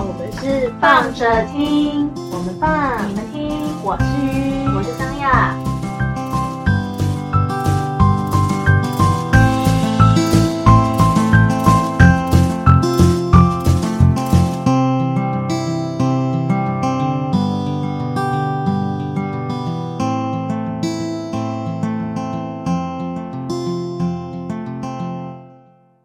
[0.00, 4.04] 我们是放着听，我们放，你们听，我是，
[4.74, 5.54] 我是张亚。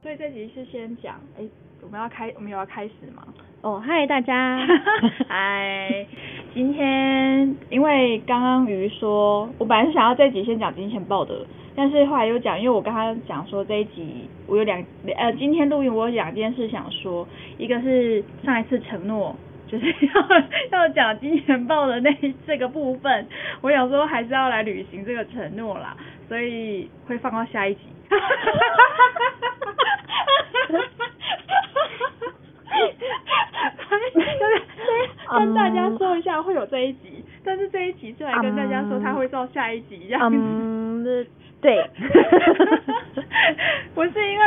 [0.02, 1.48] 所以这集是先讲，哎，
[1.82, 3.24] 我们要开，我们有要开始吗？
[3.68, 4.66] 哦，嗨大家，
[5.28, 6.06] 嗨，
[6.54, 11.46] 今天因为刚刚鱼说，我本来是想要这一集先讲金钱豹的，
[11.76, 14.82] 但是后来又讲，因为我刚刚讲说这一集我有两
[15.18, 19.36] 呃，今天录音我有两件事想说，一个是上一次承诺。
[19.68, 19.86] 就是
[20.72, 22.10] 要要讲金钱豹的那
[22.46, 23.28] 这个部分，
[23.60, 25.94] 我想说还是要来履行这个承诺啦，
[26.30, 27.82] 所以会放到下一集。
[35.40, 40.38] 跟大家说一下会有这一集，但是这一集是来跟大家说他会到下一集这样子。
[40.40, 41.26] 嗯，
[41.62, 41.86] 对。
[43.94, 44.46] 不是因为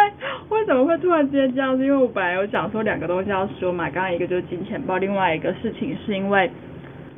[0.51, 1.77] 为什么会突然之间这样？
[1.77, 6.51] 是因为我本来有讲说两个东西要说嘛，刚刚一个就是金钱豹，另外一个事情是因为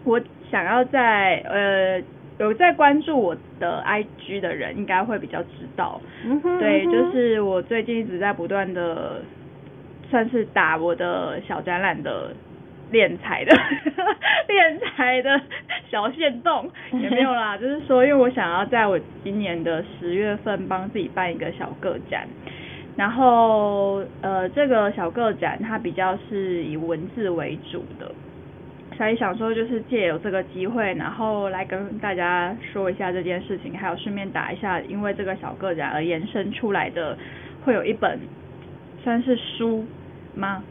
[0.05, 2.02] 我想要在呃
[2.38, 9.22] 有在关注我的 IG 的人应该会比较知道，嗯哼对，就是我最近一直在不断的
[10.12, 12.36] 算是打我的小展览的
[12.91, 13.56] 练财的
[14.46, 15.41] 练财的
[15.91, 22.28] 小线动也没有啦， 就是说，因为我想要在我今年的十月份帮自己办一个小个展，
[22.94, 28.12] 然后呃，这个小个展它比较是以文字为主的，
[28.98, 37.16] 所以想说就是借有这个机会，然后来跟大家说一下这件事情，还有顺便打一下，因为这个小个展而延伸出来的，
[37.64, 38.18] 会有一本
[39.02, 39.84] 算是书
[40.34, 40.62] 吗？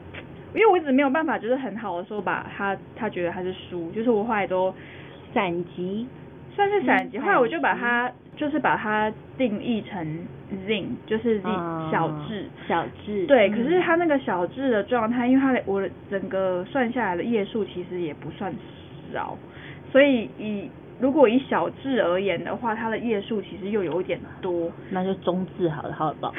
[0.54, 4.74] 因为我一直没有办法，就是很好的说把他，他觉得他是输，就是我后来都
[5.34, 6.06] 散集，
[6.54, 10.06] 算是散集，嗯后来我就把它就是把它定义成
[10.68, 12.46] zine，就是 z 嗯小智。
[12.68, 18.54] 小智，对，嗯可是他那个小智的状态，因为他的我的整个算下来的页数其实也不算
[19.14, 19.38] 少，
[19.90, 20.70] 所以以
[21.02, 24.72] 如果以小字而言的话，它的页数其实又有一点多。
[24.90, 26.34] 那就中字好了，好不好？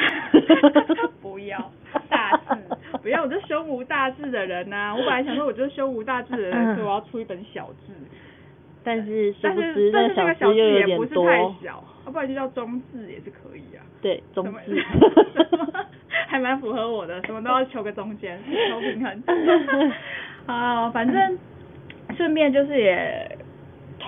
[1.20, 1.58] 不要
[2.08, 2.56] 大字，
[3.02, 7.92] 不要，我是胸无大志的人呐、我本来想说，我就是胸无大志的人，所以我要出一本小字。
[8.84, 13.82] 但是但是但是这个小字也不是太小，要不然就叫中字也是可以啊。
[14.00, 14.76] 对，中字。
[16.26, 18.38] 还蛮符合我的，什么都要求个中间，
[18.70, 19.22] 求平衡。
[20.46, 21.38] 啊，反正
[22.16, 23.38] 顺便就是也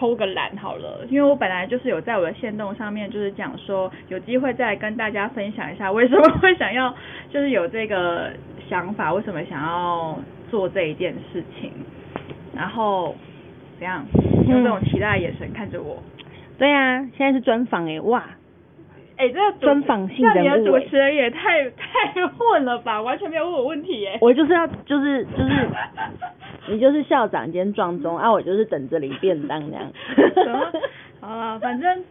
[0.04, 6.94] 偷个懒好了，因为我本来就是有在我的线动上面就是讲说，有机会再跟大家分享一下为什么会想要
[7.30, 8.30] 就是有这个
[8.68, 10.18] 想法，为什么想要
[10.50, 11.72] 做这一件事情，
[12.54, 13.16] 然后
[13.78, 14.04] 怎样
[14.46, 16.02] 用这种期待的眼神看着我。
[16.58, 18.22] 对啊，现在是专访哎，哇，
[19.16, 24.18] 哎、这个主专访性那你的主持人也太太混了吧，完全没有问我问题耶。
[24.20, 25.68] 我就是要就是就是，
[26.68, 29.92] 你就是校长兼撞钟啊，我就是等着领便当这样。
[30.34, 30.72] 什么？
[31.20, 32.04] 好了，反正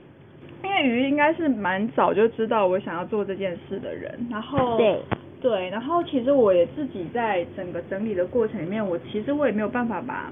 [0.64, 5.00] 因为鱼应该是蛮早就知道我想要做这件事的人，然后对，
[5.42, 10.32] 对，然后其实我也自己在整个整理的过程里面，我其实我也没有办法把，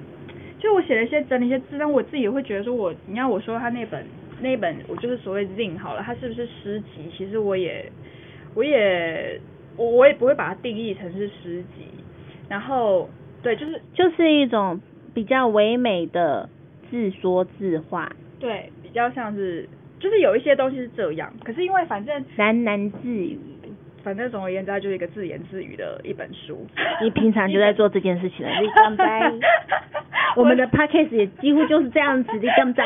[0.60, 4.06] 就我写了一些整理一些字，但我自己也会觉得说我，你要我说他那本
[4.40, 7.12] 那本我就是所谓 zine 好了，他是不是诗集？
[7.16, 7.92] 其实我也
[8.56, 9.40] 我也
[9.78, 11.86] 我我也不会把它定义成是诗集，
[12.48, 13.10] 然后
[13.42, 14.80] 对，就是就是一种
[15.14, 16.50] 比较唯美的
[16.90, 19.68] 自说自话，对，比较像是
[20.00, 23.38] 就是有一些东西是这样，可是因为反正喃喃自语。
[24.04, 26.66] 反正总而言之，它就是一个自言自语的一本书。
[27.04, 29.32] 你平常就在做这件事情了，你干在？
[30.36, 32.84] 我们的 podcast 也几乎就是这样子，你敢在？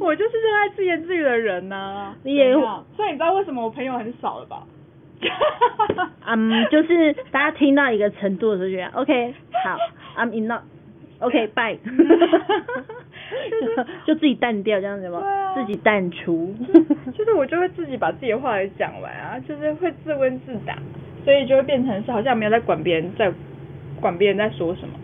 [0.00, 4.62] 我就是热爱自言自语的人呐、你也所以你知道为什么我朋友很少了吧？
[6.26, 9.34] 嗯，就是大家听到一个程度的时候，觉得 OK，
[9.64, 9.78] 好
[10.22, 11.78] ，I'm enough，OK，bye，、
[13.50, 15.20] 就是 就自己淡掉这样子吗？
[15.20, 16.52] 啊自己淡出。
[17.16, 20.76] 就是我就会自己把自己的话给讲完啊，就是会自问自答，
[21.24, 23.32] 所以就会变成是好像没有在管别人在
[24.00, 24.94] 管别人在说什么，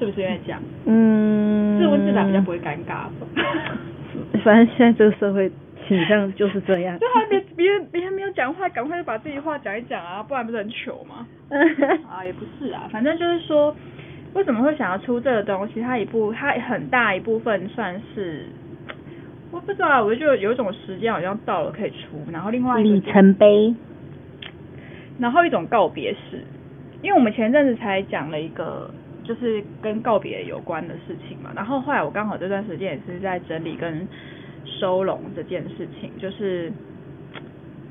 [0.00, 0.60] 是不是因为这样？
[0.86, 3.06] 嗯，自问自答比较不会尴尬。
[4.42, 5.50] 反正现在这个社会
[5.86, 6.98] 倾向就是这样。
[6.98, 11.26] 就还，别别人别人没有讲话，赶快就把自己话讲一讲啊， 不然不是很糗吗？
[12.10, 13.74] 啊，也不是啊，反正就是说，
[14.34, 15.80] 为什么会想要出这个东西？
[15.80, 18.46] 它一部，它很大一部分算是，
[19.52, 23.74] 我不知道啊，我就有一种时间好像到了可以出，然后另外一里，程碑，
[25.18, 26.42] 然后一种告别式，
[27.02, 28.90] 因为我们前阵子才讲了一个
[29.24, 34.06] 就是跟告别有关的事情嘛，然后后来我刚好这段时间也是在整理跟
[34.66, 36.72] 收拢这件事情，就是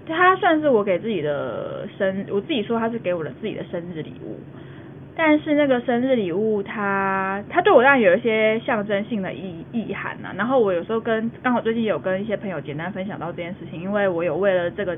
[0.05, 4.37] 它算是我给自己的生，我自己说它是给我的自己的生日礼物。
[5.17, 10.33] 但是那个生日礼物，它它对我当然有一些象征性的意意涵呐。
[10.35, 14.97] 然后我有时候跟刚好最近有跟一些朋友简单分享到这件事情，因为我有为了这个，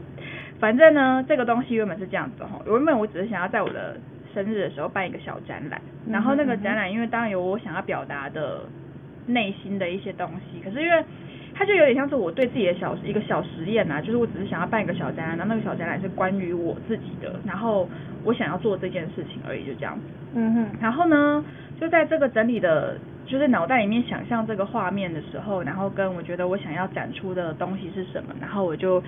[0.59, 3.95] 反正呢这个东西原本是这样子哈，原本我只是想要在我的
[4.33, 5.79] 生日的时候办一个小展览，
[6.09, 8.61] 然后那个展览因为当然有我想要表达的
[9.27, 11.03] 内心的一些东西，可是因为。
[11.57, 17.89] 它就有点像是我对自己的小一个小实验呐，就是我只是想要办一个小展览，然后那个小展览是关于我自己的，然后
[18.23, 20.01] 我想要做这件事情而已，就这样子。
[20.35, 20.67] 嗯哼。
[20.79, 21.43] 然后呢，
[21.81, 22.95] 就在这个整理的，
[23.25, 29.01] 就是脑袋里面想象这个画面的时候，然后跟我觉得我想要展出的东西是什么，然后我就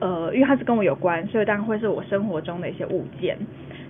[0.00, 3.36] 呃，因为它是跟我有关，所以当然会是我生活中的一些物件，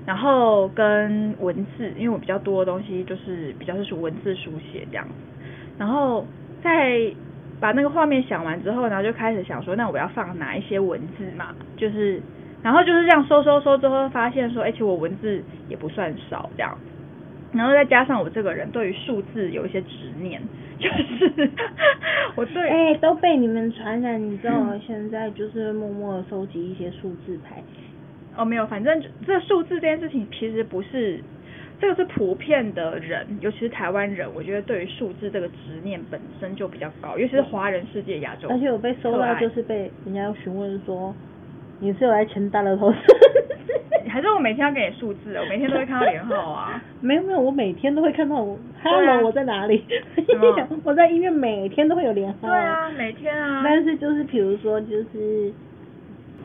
[0.05, 5.13] 然后跟文字，因为我比较多的东西就是比较是属文字书写这样子，
[5.79, 6.27] 然后
[6.61, 7.15] 在。
[7.61, 11.55] 把那个画面想完之后，然后就开始想说，那我要放哪一些文字嘛？
[11.77, 12.21] 就是，
[12.63, 16.77] 然后就是这样搜搜搜之后，发现说，而且我文字也不算少这样，
[17.53, 20.41] 然后再加上我这个人对于数字有一些执念，
[20.79, 21.51] 就是
[22.35, 24.75] 我对哎都被你们传染，你知道吗？
[24.87, 27.63] 现在就是默默收集一些数字牌。
[28.37, 31.21] 哦，没有，反正这数字这件事情其实不是。
[31.81, 38.49] 这个是普遍的人，尤其是台湾人，我觉得对于数字这个执念本身就比较高，尤其是华人世界、亚洲。
[38.51, 41.15] 而且我被收到，就是被人家询问说，
[41.79, 42.93] 你是有来签大乐透？
[44.09, 45.35] 还是我每天要给你数字？
[45.37, 46.83] 我每天都会看到连号啊。
[47.01, 48.59] 没有没有，我每天都会看到我。
[48.83, 49.83] Hello，我在哪里？
[50.85, 52.49] 我在医院，每天都会有连号。
[52.49, 53.63] 对啊，每天啊。
[53.65, 55.51] 但是就是比如说，就是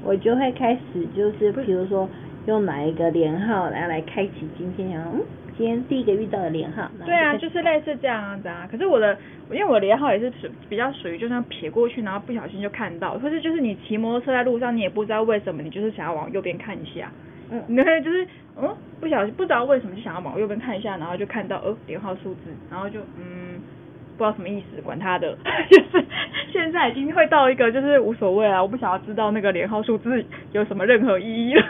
[0.01, 2.07] 我就会开始就是比如说。
[2.47, 4.91] 用哪一个连号来来开启今天？
[4.91, 5.21] 想嗯，
[5.57, 6.87] 今天第一个遇到的连号。
[7.05, 8.67] 对啊，就是类似这样子啊。
[8.69, 9.17] 可是我的，
[9.49, 17.11] 因为我的连号也是属比较属于，就像撇过去，然后不小心就看到，或是就是你骑摩托车在路上，你也不知道为什么，你就是想要往右边看一下。
[17.49, 17.61] 嗯。
[17.67, 18.27] 你会，就是
[18.57, 23.59] 嗯，不小心不知道为什么就想要往右边看一下，然后就看到呃连号数字，然后就嗯
[24.17, 25.35] 不知道什么意思，管他的，
[25.71, 26.05] 就是
[26.51, 31.65] 现在已经会到一个就是无所谓啊，我不想要知道那个连号数字有什么任何意义了。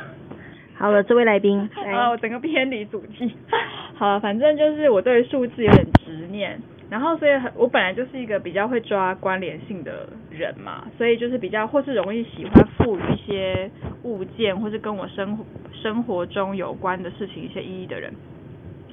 [0.77, 3.33] 好了，这位来宾，啊，我整个偏离主题。
[3.95, 13.71] 好了，反正就是我对数字有点执念，然后所以很，我本来就是一个比较会抓关联性的人嘛，所以就是比较或是容易喜欢赋予一些
[14.03, 18.13] 物件或是跟我生活生活中有关的事情一些意义的人，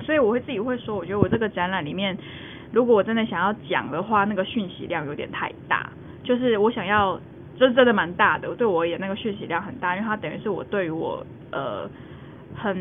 [0.02, 2.16] 所以我会自己会说，我觉得我这个展览里面，
[2.70, 5.90] 如果我真的想要讲的话，那个讯息量有点太大，
[6.22, 7.20] 就是我想要。
[7.68, 11.88] 这真的蛮大的，对我而言那个讯息量很大，因为它等于是我对于我呃
[12.56, 12.76] 很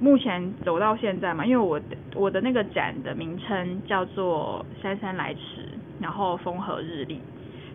[0.00, 1.80] 目前走到现在嘛，因为我
[2.14, 5.66] 我的那个展的名称叫做姗姗来迟，
[5.98, 7.20] 然后风和日丽，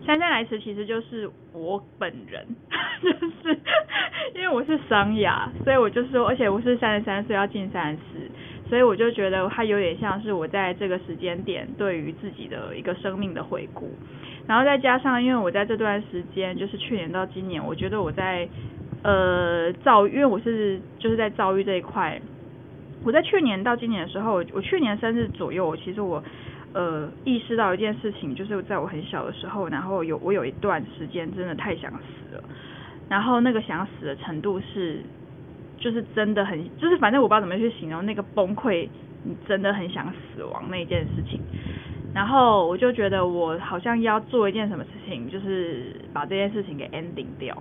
[0.05, 2.45] 姗姗来迟其实就是我本人，
[3.01, 3.59] 就是
[4.35, 8.29] 因为我是桑雅，所以我就说，而且我是三十三岁要进三十，
[8.69, 13.89] 所以我就觉得它有点像是我在这个时间点对于自己的一个生命的回顾。
[14.47, 18.47] 然后再加上，因为我在这段时间，就是去年到今年，我觉得我在
[19.03, 22.19] 呃造，因为我是就是在遭遇这一块。
[23.03, 26.23] 我在去年到今年的时候，我去年生日左右，其实我
[26.73, 32.43] 呃意识到一件事情，就是在我很小的时候，然后有我有一段时间真的太想死了，
[33.07, 35.01] 然后那个想死的程度是，
[35.77, 38.87] 就是真的很，就是反正我不知道怎么去形容那个崩溃，
[39.23, 41.39] 你真的很想死亡那件事情。
[42.13, 47.55] 然后我就觉得我好像要做一件什么事情，就是把这件事情给 ending 掉。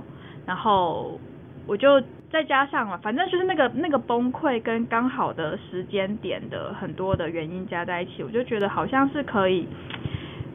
[0.46, 1.20] 然后
[1.66, 9.66] 我就再加上了，反正就是那个 那个崩溃跟刚好的时间点的很多的原因加在一起，我就觉得好像是可以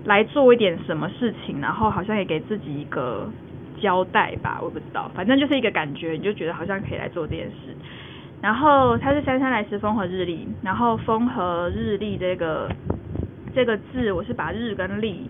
[0.06, 3.30] 来做一点什么事情，然后好像也给自己一个
[3.82, 7.76] 交代吧，我不知道，反正就是一个感觉，你就觉得好像可以来做这件事。
[8.42, 12.70] 然后它是姗姗来迟，风和日丽，然后风和日丽这个。
[13.54, 15.30] 这个字我是把日跟丽，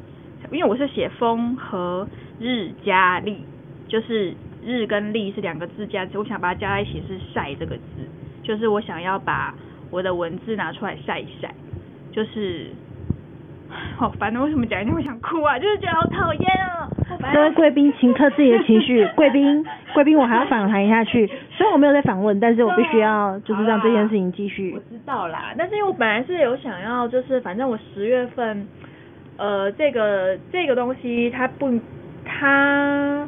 [0.51, 2.07] 因为我是写风和
[2.39, 3.43] 日加丽，
[3.87, 4.31] 就是
[4.63, 8.07] 日跟丽是两个字加，我想把它加在一起是晒这个字，
[8.43, 9.55] 就是我想要把
[9.89, 11.51] 我的文字拿出来晒一晒，
[12.11, 12.67] 就是，
[13.97, 15.57] 好烦的，为什么讲一定会想哭啊？
[15.57, 16.87] 就是觉得好讨厌啊！
[17.33, 19.63] 各位贵宾，请克自己的情绪，贵宾，
[19.93, 24.71] 贵宾，我还要访谈下去，虽然我没有在访问，但是我必须要就是让这件事情继续。
[24.73, 28.67] 我知道啦，但是因为我本来是有想要，就是反正我十月份，
[29.37, 31.79] 呃，这个这个东西它不，
[32.25, 33.27] 它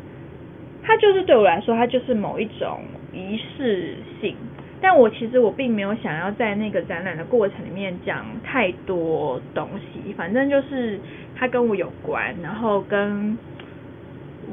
[0.84, 2.82] 它就是对我来说，它就是某一种
[3.12, 4.36] 仪式性，
[4.84, 11.00] 但我其实我并没有想要在那个展览的过程里面讲太多东西，反正就是
[11.34, 13.38] 它跟我有关，然后跟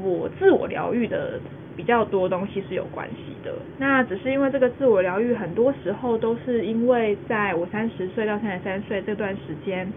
[0.01, 1.37] 我自我疗愈的
[1.75, 3.53] 比较多东西是有关系的。
[3.77, 9.91] 那只是因为这个自我疗愈，很多时候都是因为在我三十岁到三十三岁这段时间，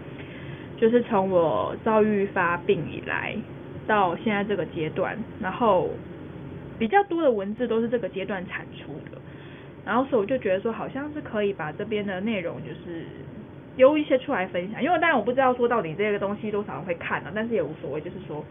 [0.77, 3.37] 就是从我躁郁发病以来
[3.87, 5.89] 到现在这个阶段，然后
[6.77, 9.21] 比较多的文字都是这个阶段产出的。
[9.85, 13.05] 然后所以我就觉得说，好像是可以把这边的内容就是
[13.77, 18.43] 丢一些出来分享，因为当然我不知道说到底这个东西多少人会看啊，但是也无所谓，就是说，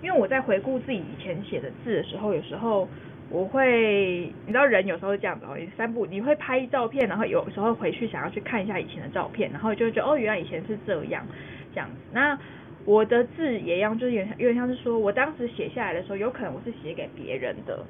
[0.00, 2.88] 因为我在回顾自己以前写的字的时候，有时候
[3.28, 11.26] 我会，你知道人有时候是这样子哦，你三步你会拍照片，然后有时候回去想要去看一下以前的照片，然后就会觉得哦，原来以前是这样
[11.74, 11.96] 这样子。
[12.12, 12.38] 那
[12.84, 17.84] 我的字也一样，就是有点有点像是说我当时写下来的时候，有可能我是写给别人的，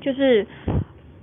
[0.00, 0.46] 就是。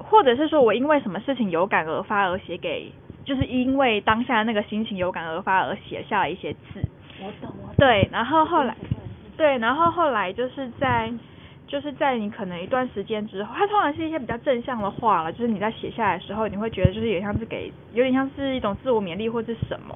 [0.04, 2.92] 或者是说我因为什么事情有感而发而写给，
[3.26, 6.84] 就是因为当下那个心情有感而发而写下了一些字。
[7.20, 7.76] 我懂，我懂。
[7.78, 8.76] 对，然后后来，
[9.38, 11.12] 对，然后后来就是在，
[11.68, 19.96] 就是在你可能一段时间之后，它通常是一些比较正向的话了，就是你在写下来的时候，你会觉得就是有点像是给，有点像是一种自我勉励或是什么，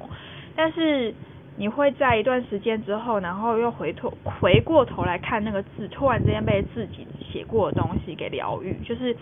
[0.55, 1.13] 但是
[1.57, 9.15] 你会在一段时间之后，然后又回头回过头来看那个字，突然之间被自己写过的东西给疗愈，就是。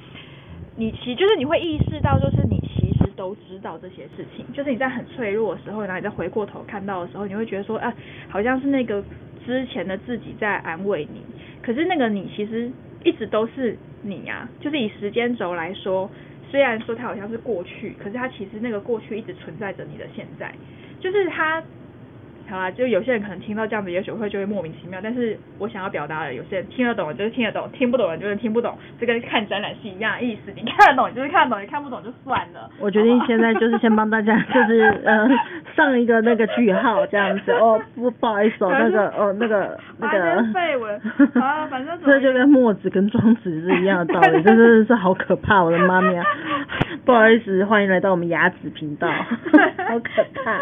[0.78, 7.94] 你其就是你会意识到，就是你其实都知道这些事情，就是你在很脆弱的时候，然后你再回过头看到的时候，你会觉得说，啊，
[8.28, 9.04] 好像是那个
[9.46, 11.22] 之前的自己在安慰你，
[11.62, 12.70] 可是那个你其实
[13.04, 16.10] 一直都是你啊，就是以时间轴来说，
[16.52, 20.54] 虽然说它好像是过去，可是它其实那个过去一直存在着你的现在，
[21.00, 21.64] 就是它。
[22.48, 25.00] 好啦，就有些人可能听到这样子，也许会就会莫名其妙。
[25.02, 30.52] 但是我想要表达的，有些人听得懂就是听得懂，听不懂的就是听不懂，这跟看展览是一样的意思。
[30.56, 32.70] 你看得懂就是看得懂，你看不懂就算了。
[32.80, 35.28] 我决定现在就是先帮大家 就是呃
[35.76, 41.02] 上一个那个句号这样子哦，不不好意思哦，那个哦那个那个废文
[41.42, 46.24] 啊，反正这就跟墨子跟庄子是一样的道理， 真的是好可怕，我的妈咪啊！
[47.06, 50.60] 不好意思，欢迎来到我们牙子频道，好可怕，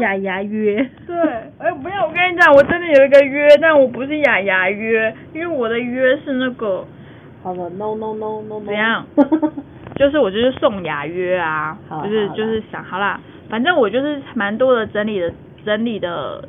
[0.00, 0.76] 牙牙约。
[1.06, 1.16] 对，
[1.58, 6.84] 哎，不要，我跟你讲，我真的有一个约，但我不是雅雅约，因为我的约是那个。
[7.42, 8.64] 好了，no no no no no。
[8.64, 9.06] 怎样？
[9.96, 15.32] 就是我就是送雅约啊，就是就是想好啦，反正我就是蛮多的整理的
[15.64, 16.42] 整理的，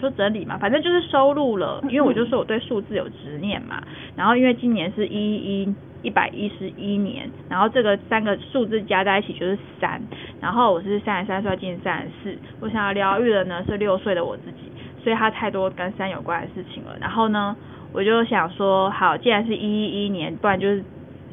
[0.00, 3.82] 说整理嘛，反正就是收录了，因为我就说我对数字有执念嘛，
[4.14, 5.74] 然后因为今年是一一。
[6.02, 10.02] 一百一十一年，然后这个三个数字加在一起就是三，
[10.40, 14.72] 然后我是三十三岁进三十四，我想要疗愈的呢是六岁的我自己，
[15.04, 16.96] 所以它太多跟三有关的事情了。
[17.00, 17.54] 然后呢，
[17.92, 20.82] 我就想说，好，既然是一一一年，不然就是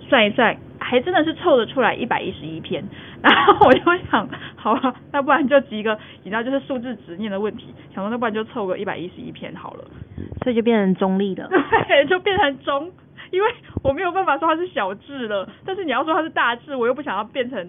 [0.08, 2.84] 算一算，还真的是凑得出来一百一十一篇。
[3.22, 9.84] 然后我就想，好了，那不然就集个，你知道就是数字执念的问题，想说那不然就凑个一百一十一篇好了，
[10.44, 11.50] 所以就变成中立的，
[11.88, 12.92] 对，就变成中。
[13.32, 13.48] 因为
[13.84, 17.60] 我没有办法说它是小智了，但是你要说它是大智，我又不想要变成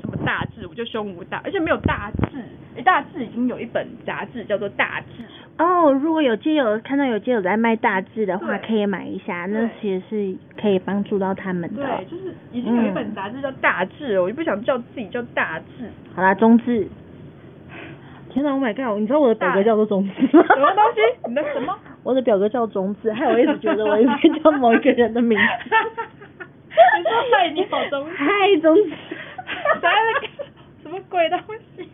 [0.00, 2.38] 什么大智，我就胸无大，而且没有大智，
[2.76, 5.22] 哎，大智已经有一本杂志叫做大智。
[5.56, 11.82] 哦，如果有街友看到有街友在卖大智的话，可以买一下，那其实是可以帮助到他们的。
[11.82, 15.88] 对，就是已经有一本杂志叫大智，我就不想叫自己叫大智。
[16.14, 16.88] 好啦，中智。
[18.30, 18.98] 天哪，Oh my god！
[18.98, 20.44] 你知道我的表哥叫做中智吗？
[20.52, 21.28] 什么东西？
[21.28, 21.72] 你的什么？
[22.02, 25.70] 我的表哥叫中智，害我一直觉得我应该叫某一个人的名字。
[26.98, 28.16] 你说嗨，你好中智。
[28.16, 28.90] 嗨，中智。
[30.82, 31.38] 什么鬼东
[31.76, 31.88] 西？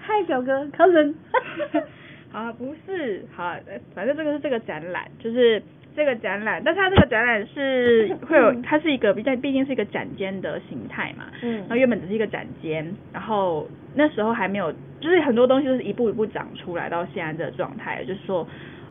[0.00, 1.14] 嗨，表哥，cousin。
[2.32, 3.54] 啊，不是，好，
[3.94, 5.62] 反正这个是这个展览，就是
[5.96, 11.24] 这个展览，但是它这个展览是 会有，它是一个，毕竟毕竟是一个展间的形态嘛。
[11.42, 11.58] 嗯。
[11.60, 18.46] 然后原本只是一个展间，然后那时候还没有，就是很多东西都是一步一步长出来到现在这个状态，就是说。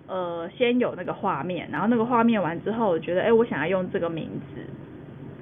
[0.09, 4.61] 呃，先有那个画面，然后那个画面完之后，我觉得，哎，我想要用这个名字，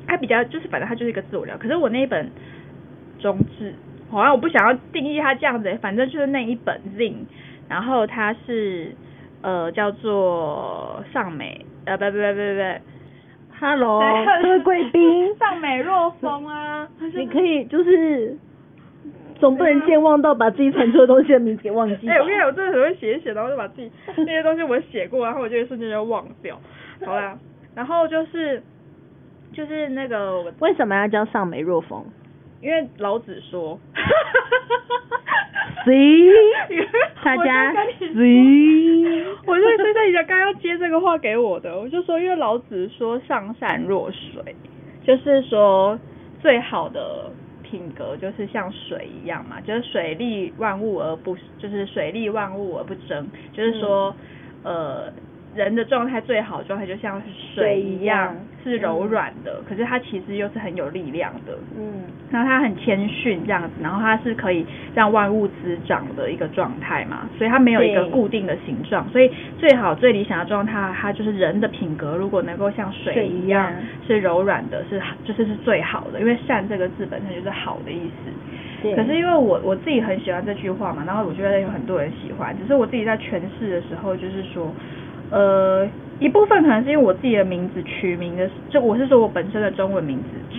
[0.07, 1.55] 它比较就是，反正它就是一个自我聊。
[1.55, 2.31] 可是我那一本
[3.19, 3.75] 中志，
[4.09, 7.13] 好像我不想要定义它这样子，反正就是那一本 Zing，
[7.67, 8.95] 然后他是
[9.41, 14.01] 呃叫做尚美，呃，不不不不不，Hello，
[14.41, 18.37] 这位贵宾， 尚美若风啊，你可以就是。
[19.37, 22.07] 总不能健忘到把自己产出的东西的名字给忘记。
[22.07, 26.57] 哎，我跟你讲，我真的很会写写，然后就把自己那些东西我写过，然后我就一瞬间就忘掉。
[27.05, 27.37] 好啦，
[27.75, 28.63] 然后就是
[29.51, 32.05] 就是那个为什么要叫上美若风？
[32.65, 33.79] 因为老子说。
[35.85, 36.31] See，
[37.23, 44.55] 大家 See，我就现在刚要接这个话给我的，我就说，因为老子说上善若水，
[45.05, 45.99] 就是说。
[46.41, 47.31] 最好的
[47.63, 54.15] 品格就是像水一样嘛，就是水利万物而不，就是水利万物而不争，就是说，
[54.63, 55.11] 呃。
[55.55, 57.21] 人的状态最好的状态就像
[57.53, 61.57] 水一样，是柔软的，可是它其实又是很有力量的。
[61.77, 73.71] 嗯，然后它很谦逊这样子，然后它是可以让万物滋长的一个状态嘛，所以它没有一个固定的形状，所以最好最理想的状态，它就是人的品格如果能够像水一样
[74.05, 78.93] 是柔软的，是就是是最好的，因为善这个字本身就是好的意思。
[78.93, 84.69] 可是因为我我自己很喜欢这句话嘛，然后我觉得有很多人喜欢，只是我自己在诠释的时候就是说。
[85.31, 85.87] 呃，
[86.19, 90.57] 一部分可能是因为我自己的名字取名的，就我是说我本身的中文名字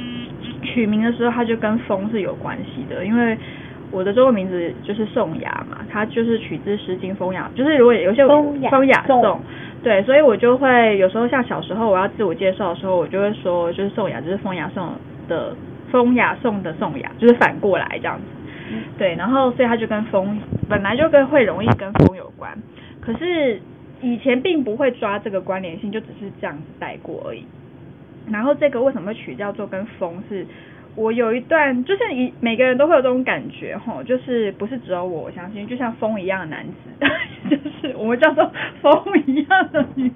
[0.62, 3.04] 取名的时候，它就跟风是有关系的。
[3.04, 3.38] 因为
[3.92, 9.40] 我的中文名字就是宋雅嘛，它就是取自《诗经·风雅》，就是如果有些风雅颂，
[9.84, 14.90] 对，所以我就会有时候像小时候我要自我介绍的时候，我就会说就是宋雅，就是风雅颂
[15.28, 15.54] 的
[15.92, 18.24] 风雅颂的宋雅，就是反过来这样子。
[18.98, 22.52] 对，然后所以它就跟风本来就跟会容易跟风有关，
[23.00, 23.60] 可是。
[24.06, 27.44] 以前并不会抓这个关联性，就只是这样子带过而已。
[28.30, 30.22] 然后这个为什么会取叫做跟风？
[30.28, 30.46] 是
[30.94, 37.06] 我有一段，就是一每个人都会有这种感觉吼，就是不是只有我相信，就像风一样的男子，
[37.50, 37.56] 就
[37.88, 38.48] 是我们叫做
[38.80, 38.92] 风
[39.26, 40.14] 一样的女子，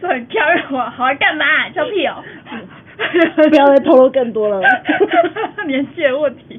[0.00, 1.44] 说很漂亮嘛，好爱干嘛？
[1.74, 2.24] 臭屁哦！
[3.50, 4.62] 不要再透露更多了，
[5.66, 6.58] 年纪的问题。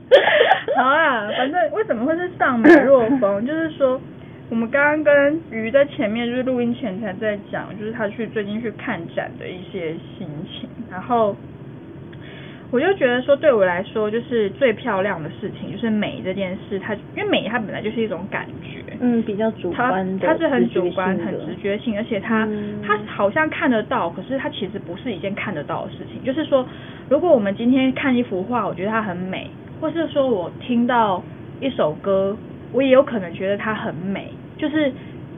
[0.78, 3.44] 好啊，反正为什么会是上美若风？
[3.48, 4.00] 就是说。
[4.48, 10.70] 我们刚刚跟鱼在前面，就是录音前才在讲，就是他去最近去看展的一些心情。
[10.92, 11.36] 然后
[12.70, 16.78] 我就觉得说，对我来说，就是最漂亮的事情，就是美这件事。
[16.78, 22.48] 它因为美，它本来就是一种感觉，嗯，比较主观的，它是很主观、很直觉性，而且它
[22.86, 26.24] 它好像看得到，可是它其实不是一件看得到的事情。
[26.24, 26.64] 就是说，
[27.10, 29.50] 如果我们今天看一幅画，我觉得它很美，
[29.82, 31.24] 或是说我听到
[31.60, 32.38] 一首歌。
[32.76, 34.92] 我也有可能觉得它很美，就是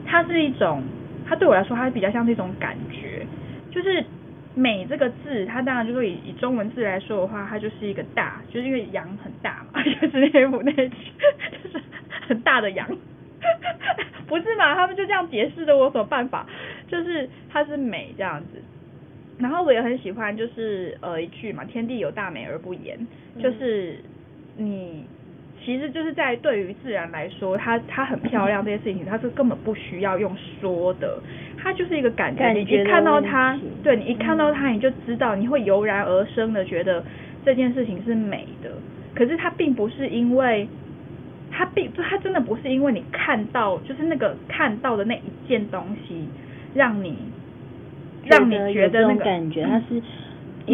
[0.04, 0.82] 它是一种，
[1.24, 3.24] 它对我来说，它比较像是一种感觉，
[3.70, 4.04] 就是
[4.56, 10.90] 美这个字，它当然就说以以中文字来说的话，它就是一个大，就是因为羊很大嘛， 就是那部那句，
[11.62, 11.80] 就是
[12.26, 12.84] 很大的羊，
[14.26, 14.74] 不是嘛？
[14.74, 16.44] 他们就这样解释的，我有什么办法？
[16.88, 18.60] 就是它是美这样子，
[19.38, 22.98] 然后我也很喜欢，就是呃一句嘛，天地有大美而不言，
[23.40, 24.02] 就是
[24.56, 25.06] 你。
[25.68, 31.20] 其实就是在对于自然来说，它它很漂亮这件事情，它是根本不需要用说的，
[31.58, 32.52] 它就是一个感觉。
[32.52, 37.04] 你一看到它，对你一看到它，你就知道，你会油然而生的觉得
[37.44, 38.70] 这件事情是美的。
[39.14, 40.66] 可是它并不是因为，
[41.50, 46.26] 它并就它真的不是因为你看到，就是那个看到的那一件东西，
[46.72, 47.14] 让你
[48.24, 50.02] 让你觉得那个感觉，它是。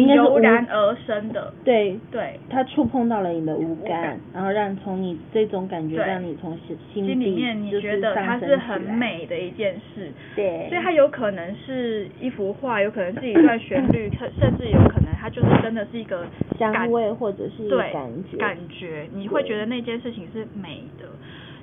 [0.03, 16.25] 油然而生的，对对，它触碰到了你的五感，然后让从你这种感觉让你从心心里面你觉得它是很美的一件事，对，所以它有可能是一幅画，有可能是一段旋律，甚 甚至有可能它就是真的是一个
[16.59, 21.05] 香味或者是对感觉，感觉你会觉得那件事情是美的，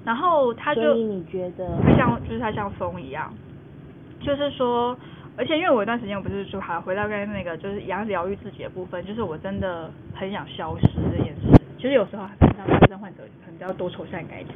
[0.04, 3.32] 然后它就你觉得它像就是它像风一样，
[4.20, 4.96] 就是说。
[5.36, 11.60] 而且因为我有段时间我不是说还回到刚才那个就是一样疗愈自己的部分，就是我真的很想消失这件事。
[11.78, 14.54] 其实有时候很像癌症患者，可能要多愁善感一点。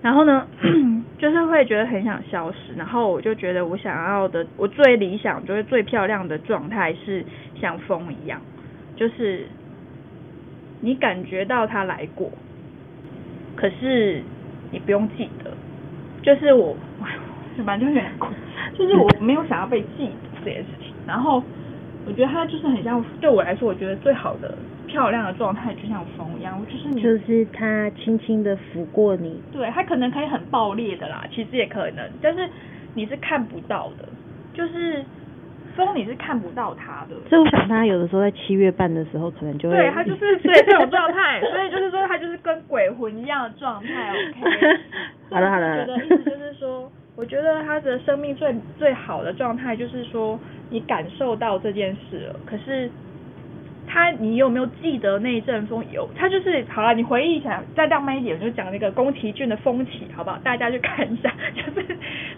[0.00, 0.46] 然后呢，
[1.18, 2.72] 就是会觉得很想消失。
[2.76, 7.24] 然后我就觉得我想要的，我最理想就是最漂亮的状态是
[7.60, 8.40] 像风一样，
[8.96, 9.46] 就是
[10.80, 12.30] 你感觉到它来过，
[13.56, 14.22] 可是
[14.70, 15.50] 你不用记得。
[16.22, 16.76] 就是我，
[17.62, 18.28] 反正有点苦。
[18.76, 20.10] 就是我没有想要被记
[20.44, 21.42] 这件事情，然后
[22.06, 32.48] 我觉得他就是很像对我来说，我觉得最好的漂亮的状态就像风一样，就是你就是他轻轻的拂过你，对，他可能可以很爆裂的啦，其实也可能，但是
[32.94, 34.08] 你是看不到的，
[34.54, 35.04] 就是
[35.74, 37.16] 风你是看不到它的。
[37.28, 44.78] 所以我想它有的时候在七月半的时候可能就会，对，它就是对这种状态，所以就是说它就是跟鬼魂一样的状态，OK。
[45.30, 46.90] 好了好了，觉得意思就是说。
[47.18, 50.38] 我觉得他的生命最最好的状态就是说，
[50.70, 52.36] 你感受到这件事了。
[52.46, 52.88] 可是
[53.88, 55.84] 他，你有没有记得那一阵风？
[55.90, 56.94] 有，他就是好了。
[56.94, 60.38] 你回忆起来，再浪漫一点，就讲那个宫崎骏的风起，好不好？
[60.44, 61.84] 大家去看一下，就是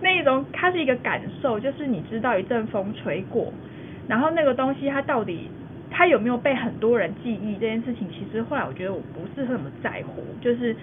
[0.01, 3.53] 那一种，它是一个感受，就是你知道一阵风吹过，
[4.09, 5.51] 然后那个东西它到底
[5.91, 10.75] 它有没有被很多人记忆这件事情，其实后来我觉得我不是那么在乎，就是。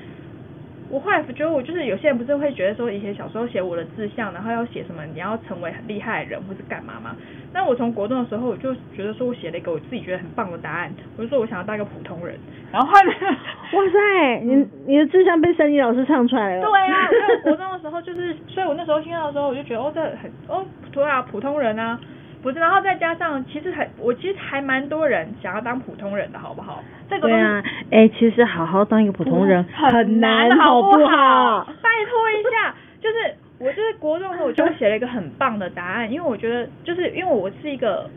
[0.89, 7.15] 我后来觉得我就是有些人不是会觉得说以前小时候写我的志向，然后要写什么你要成为很厉害的人或是干嘛嘛？
[7.53, 12.37] 那我从国中的时候我就觉得说我写了一个我自己觉得很棒的答案，我就说我想要当一个普通人。
[12.71, 13.13] 然后后来，
[13.77, 16.61] 哇塞，你你的志向被森林老师唱出来了。
[16.65, 21.99] 对啊，因为国中的时候就是， 所以我那时候听到的时候我就觉得哦这很哦对啊普通人啊。
[22.47, 26.81] 不是，然后再加上，其实还我其实还蛮多人想要当普通人的，好不好？
[27.09, 31.65] 这个对啊，哎，其实好好当一个普通人很难，好不好？
[31.81, 33.15] 拜托一下，就是
[33.59, 38.09] 我就是国中的时候，我就写了一个很棒的答案，因为我觉得就是因为我是一个，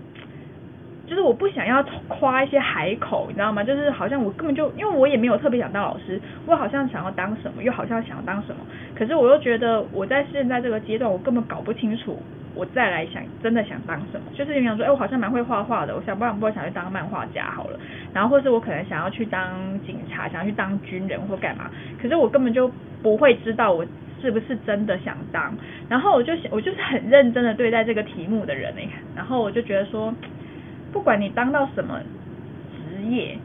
[1.08, 3.64] 就是我不想要夸一些海口，你知道吗？
[3.64, 8.60] 就是好像我根本就，因为我也没有特别想当老师，我好像想要当什么，又好像想要当什么，
[8.96, 12.16] 可是我又觉得我在现在这个阶段，我根本搞不清楚。
[12.54, 14.26] 我再来想，真的想当什么？
[14.34, 17.78] 就是你想说，哎，我好像蛮会画画的，我想不然不会想去当漫画家好了。
[18.12, 21.70] 然后或是我可能想要去当警察，想要去当军人或干嘛。
[22.02, 22.70] 可是我根本就
[23.02, 23.86] 不会知道我
[24.20, 25.54] 是不是真的想当。
[25.88, 28.88] 然后我就想，我就是很认真的对待这个题目的人哎。
[29.14, 30.12] 然后我就觉得说，
[30.92, 32.00] 不管你当到什么
[32.76, 33.38] 职业，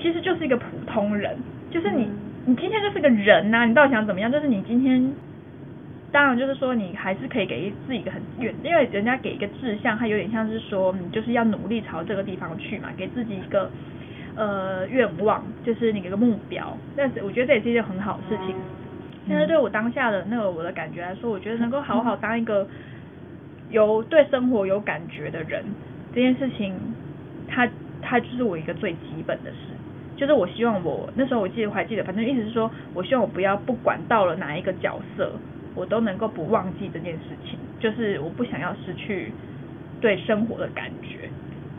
[0.00, 1.36] 其实就是一个普通人。
[1.70, 2.08] 就是你，
[2.46, 4.32] 你今天就是个人呐，你到底想怎么样？
[4.32, 5.12] 就是你今天。
[6.12, 13.70] 当然，就是说你还是可以给自己一个很远，因为人家给一个志向，它有点像是说你就是要努力朝这个地方去嘛，给自己一个
[14.36, 16.76] 呃愿望，就是你一个目标。
[16.94, 18.54] 但是我觉得这也是一件很好的事情。
[19.26, 22.66] 但是对我当下的那个我的感觉来说，我觉得能够好好当一个
[23.70, 25.64] 有对生活有感觉的人，
[26.14, 26.74] 这件事情，
[27.48, 27.66] 它
[28.02, 29.56] 它就是我一个最基本的事。
[30.14, 35.32] 就是我希望我那时候我记得我还记得，反正意思是说我希望我不要不管到了哪一个角色。
[35.74, 39.32] 我都能够不忘记这件事情，就是我不想要失去
[40.00, 41.28] 对生活的感觉。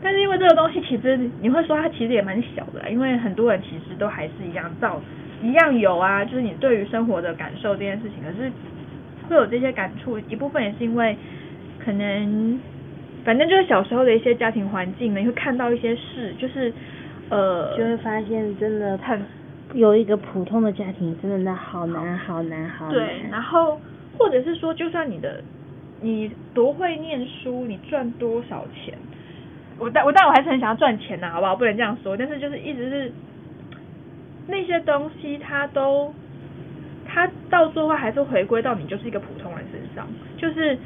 [0.02, 5.00] 但是因为这个东西，其实你会说它其实也蛮小的，因为很多人其实都还是一样造，
[5.42, 8.50] 一样有啊，就是你对于生活的感受这件事情，可是
[9.28, 11.16] 会有这些感触，一部分也是因为
[11.82, 12.60] 可能
[13.24, 16.70] 反正就是小时候的一些家庭环境呢，你会看到一些事，就是
[17.30, 19.22] 呃，就会发现真的很。
[19.74, 22.94] 有一个普通的家庭，真的那好难，好难，好难。
[22.94, 23.80] 对，然后
[24.16, 25.42] 或者是说，就算你的
[26.00, 28.96] 你多会念书，你赚多少钱，
[29.78, 31.56] 我但我但我还是很想要赚钱呐，好不好？
[31.56, 33.12] 不能这样说，但是就是一直是
[34.46, 36.14] 那些东西，它都
[37.04, 40.06] 它到最后还是回归到你就是一个普通人身上，
[40.36, 40.78] 就是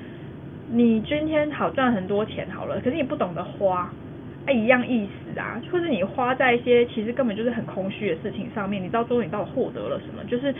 [0.70, 3.90] 你今天好赚很多钱好了，可是你不懂得花。
[4.50, 10.24] 一样意思啊，或是你花在一些其实根本就是很空虚的事情上面，你到最后你到底获得了什么？
[10.28, 10.54] 就是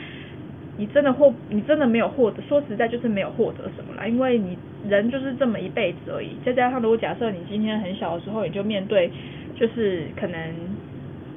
[0.77, 4.57] 你真的获，你真的没有获得，说实在就是没有获得什么啦，因为你
[4.89, 6.37] 人就是这么一辈子而已。
[6.45, 9.11] 再加上如果假设你今天很小的时候你就面对，
[9.57, 10.39] 就是可能，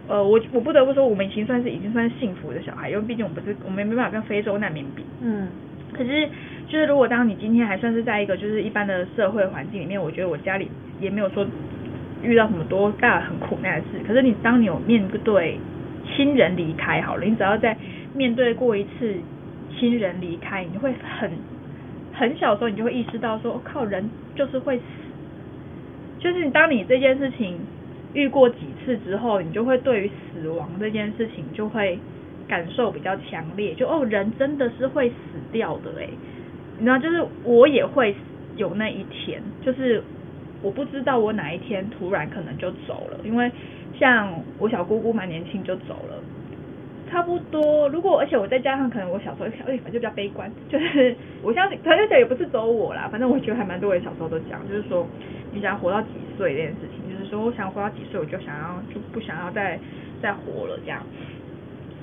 [0.08, 5.04] 呃，我我不得不说，我们已经算是已经算是幸福的小孩，因为毕竟我们不是我们没办法跟非洲难民比。
[5.22, 5.48] 嗯。
[5.92, 6.30] 可是
[6.68, 11.46] 就是如果当你今天还算是在一个就是一般的社会环境里面，我觉得我家里也没有说。
[12.24, 15.58] 遇到什么多大很苦难的事，可是你当你有面对
[16.16, 17.76] 亲人离开好了，你只要在
[18.14, 19.16] 面对过一次
[19.78, 21.32] 亲人离开，你会很
[22.14, 24.84] 很小的时候你就会意识到说，靠，人就是会死，
[26.20, 27.58] 就是当你这件事情
[28.14, 31.98] 遇过几次之后，你就会对于死亡这件事情就会
[32.48, 35.16] 感受比较强烈，就哦，人真的是会死
[35.52, 36.10] 掉的诶，
[36.78, 38.14] 你知道，就是我也会
[38.58, 40.04] 有那一天，就是。
[40.62, 43.52] 我不知道我哪一天突然可能就走了，因为
[44.00, 46.22] 像我小姑姑蛮年轻就走了，
[47.10, 47.90] 差不多。
[47.90, 55.08] 如果而且我再加上可能我小时候哎反正就比较悲观，就是我相信，反正也不是走我啦，反正我觉得还蛮多人小时候都讲，就是说
[55.52, 59.80] 你想活到几岁这件事情，就是说我想活到几岁我就想要就不想要再
[60.22, 61.04] 再活了这样。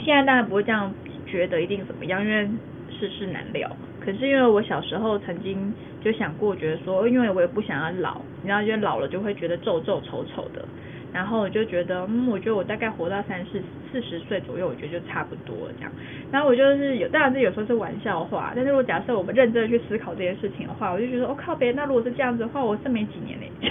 [0.00, 0.92] 现在当然不会这样
[1.26, 2.48] 觉得一定怎么样，因为
[2.90, 3.70] 世事难料。
[4.08, 10.64] 可是因为我小时候曾经就想过，觉得说，因为我也不想要老，你知道，因为老了就会觉得皱皱丑丑的，
[11.12, 13.60] 然后我就觉得，嗯，我觉得我大概活到三四
[13.92, 15.92] 四十岁左右，我觉得就差不多了这样。
[16.32, 23.50] 然后我就是有，当然这有时候是玩笑话，但是如果假设我们认真的去思考这件事情的话，我就觉得，我靠别，那如果是这样子的话，我剩没几年嘞。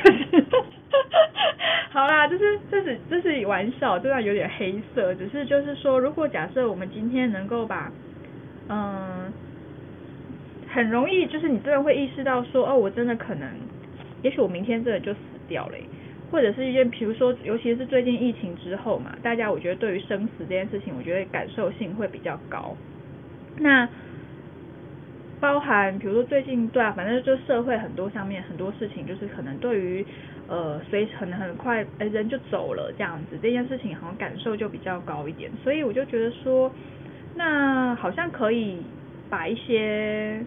[1.89, 7.91] 好啦，就是这是这是玩笑，这样有点黑色，只是就是说，如果假设我们今天能够把，
[8.69, 8.97] 嗯。
[10.78, 13.50] 很容易，就是你真的会意识到说，哦，我真的可能，
[14.22, 15.76] 也许我明天真的就死掉了，
[16.30, 22.78] 或者是一件，比如说，尤其是最近疫情之后嘛，大家我觉得对于生死这件事情，我觉得感受性会比较高。
[23.58, 23.90] 那
[25.40, 30.06] 包含，比如说最近对啊，反正就社会很多上面很多事情，就是可能对于
[30.48, 36.72] 呃，随可能很快，哎，人就走了这样子，这件事情好像感受就比较高一点，所以我就觉得说。
[37.40, 38.78] 那好像可以
[39.30, 40.44] 把一些，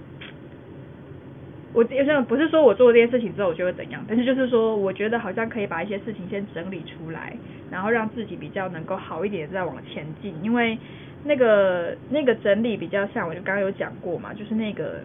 [1.73, 7.37] 我有些不是说我做这件事情之后我就会怎样，但是就是说，我觉得好像可以把一些事情先整理出来，
[7.71, 10.77] 然后让自己比较能够好一点再往前进，因为
[11.25, 15.01] 那个那个整理比较像，我就刚刚有讲过嘛，就是那个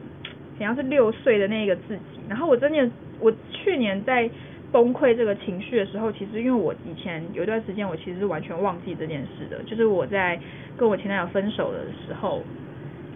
[0.57, 4.29] 好像是六岁的那个自己，然后我真的我去年在。
[4.71, 9.63] 崩溃这个情绪的时候，其实因为我以前有一段时间，我其实是完全忘记这件事的。
[9.63, 10.37] 就是我在
[10.75, 12.43] 跟我前男友分手的时候，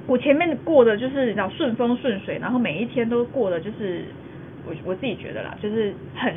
[0.09, 4.03] 我前面过的就是你知道顺风顺水，然后每一天都过的就是
[4.65, 6.33] 我我自己觉得啦，就是很，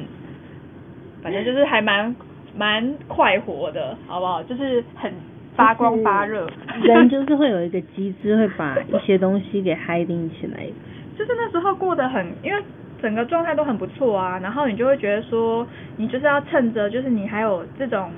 [1.23, 2.15] 反正就是还蛮
[2.55, 4.43] 蛮快活的，好不好？
[4.43, 5.11] 就是很
[5.57, 6.47] 发光发热。
[6.83, 10.67] 人就是会有一个机制，会把一些东西给 high 定起来。
[11.19, 12.63] 就是那时候过得很，因为。
[13.03, 18.09] 整个状态都很不错啊，然后你就会觉得说，你就是要趁着，就是你还有这种，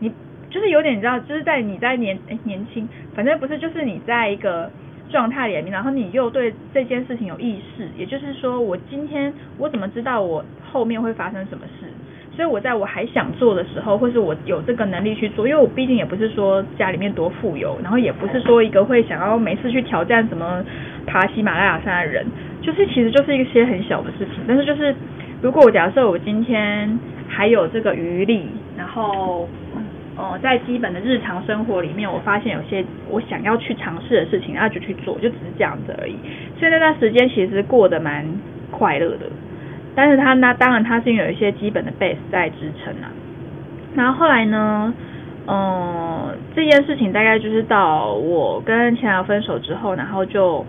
[0.00, 0.10] 你
[0.48, 4.70] 就是有点你知道，就是在你在年哎年轻，反正不是，就是你在一个
[5.12, 11.86] 状态里面，然后你又对这件事情有意识，也就是说，我今天我怎么知道我后面会发生什么事？
[12.34, 20.64] 所以我在我还想做的时候，或是我有这个能力去做，因为我毕竟也不是说家里面多富有，然后也不是说一个会想要没事去挑战什么
[21.06, 22.26] 爬喜马拉雅山的人。
[22.62, 24.94] 就是其实就是一些很小的事情，但是就是
[25.42, 26.98] 如果我假设我今天
[27.28, 28.46] 还有这个余力，
[28.78, 29.46] 然后
[30.16, 36.16] 哦在基本的日常生活里面，我发现有些我想要去尝试的事情，那就去做，就只是这样子而已。
[36.58, 38.26] 所以那段时间其实过得蛮
[38.70, 39.26] 快乐的，
[39.94, 43.10] 但是他那当然他是因为有一些基本的 base 在支撑啊。
[43.94, 44.94] 然后后来呢，
[45.46, 50.64] 嗯这件事情大概就是到我跟前男友分手之后，然后就。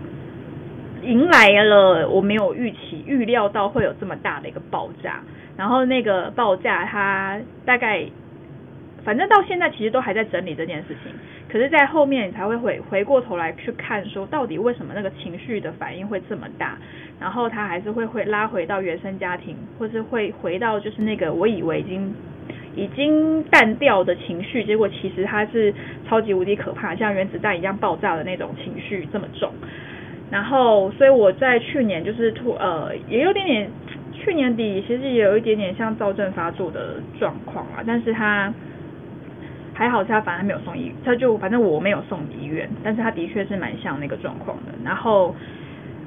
[1.02, 5.20] 迎来了我没有预期、预料到会有这么大的一个爆炸，
[5.54, 8.06] 然后那个爆炸它大概，
[9.04, 11.12] 反正到现在其实都还在整理这件事情，
[11.48, 16.78] 可是，在后面你才会回回过头来去看，说到底为什么那个情绪的反应会这么大，
[17.20, 22.14] 然后他还是会会拉回到原生家庭，或是会回到就是那个我以为已经
[22.74, 25.72] 已经淡掉的情绪，结果其实它是
[26.08, 29.52] 超级无敌可怕，像原子弹一样爆炸的那种情绪这么重。
[30.30, 33.70] 然后，所以我在去年就是突呃，也有点点，
[34.12, 38.52] 去年底其实也有一点点像躁症发作的状况啊，但是他
[39.74, 44.72] 还好，他反而没有送医，他就反正我没有送医院，但是他的确是蛮像那个状况的。
[44.82, 45.34] 然后，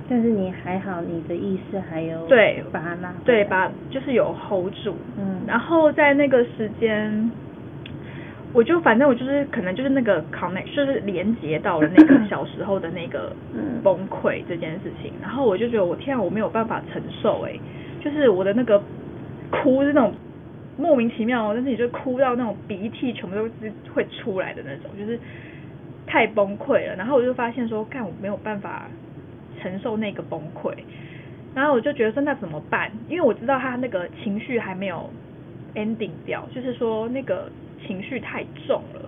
[0.10, 7.30] 但是你还好，你的意识还有对把他拉对把就是有 hold 住，嗯，然后在那个时间。
[8.53, 13.32] 我就反正我就是可能就是那个 connect 就是连接到了那个小时候的那个
[13.84, 17.51] 崩溃这件事情，然后我就觉得我天啊我没有办法承受哎，
[18.01, 18.82] 就是我的那个
[19.51, 20.13] 哭是那种
[20.78, 25.20] 莫名其妙，但是你就哭到那种鼻涕全部都是会出来的那种，就是
[26.06, 26.96] 太崩溃了。
[26.96, 28.88] 然后我就发现说，看我没有办法
[29.62, 30.74] 承受那个崩溃，
[31.54, 32.92] 然后我就觉得说那怎么办？
[33.10, 35.10] 因为我知道他那个情绪还没有
[35.76, 37.52] ending 掉，就是说那个。
[37.86, 39.08] 情绪太重了，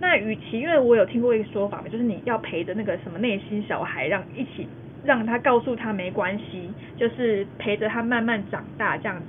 [0.00, 4.66] 那与其因为我有听过一个说法嘛，就是你要陪着那个什么内心小孩，让一起
[5.04, 9.26] 让他告诉他没关系，就是陪着他慢慢长大这样子。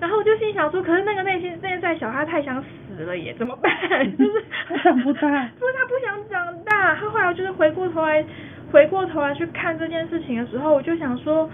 [0.00, 3.70] 然后我就心想说，可是那个内心内在小孩太想死了耶，怎么办？
[4.16, 5.20] 就是他长不大，
[5.58, 6.94] 不是他不想长大。
[6.96, 8.24] 他后来就是回过头来，
[8.72, 11.48] 回过头来去看这件事情的时候，我就想说，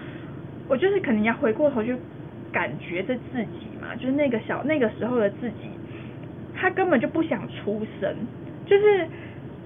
[0.69, 1.95] 我就是可能要回过头去
[2.51, 3.93] 感觉着自己嘛。
[3.95, 5.69] 就是那个小那个时候的自己，
[6.55, 8.15] 他根本就不想出生，
[8.65, 9.05] 就是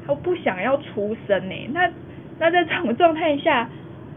[0.08, 1.56] 他不想要出生呢。
[1.72, 1.88] 那
[2.40, 3.70] 那在这种状态下，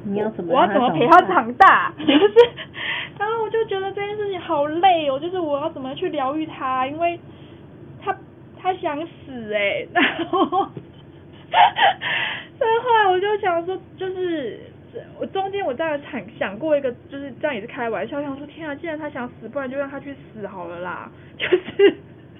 [0.04, 1.92] 你要怎么我要怎么陪他长大？
[1.98, 2.34] 就是，
[3.18, 5.18] 然后我就觉得这件事情好累哦。
[5.18, 6.86] 就是我要怎么去疗愈他？
[6.86, 7.18] 因为
[8.02, 8.16] 他
[8.60, 9.86] 他想死哎。
[9.92, 10.40] 然后，
[12.58, 14.60] 所以后来我就想说，就是。
[15.18, 21.10] 我中间我当然想想过一个，就是这样也是开玩笑，想说天啊，既然他想死，不然就让他去死好了啦。
[21.36, 21.96] 就是，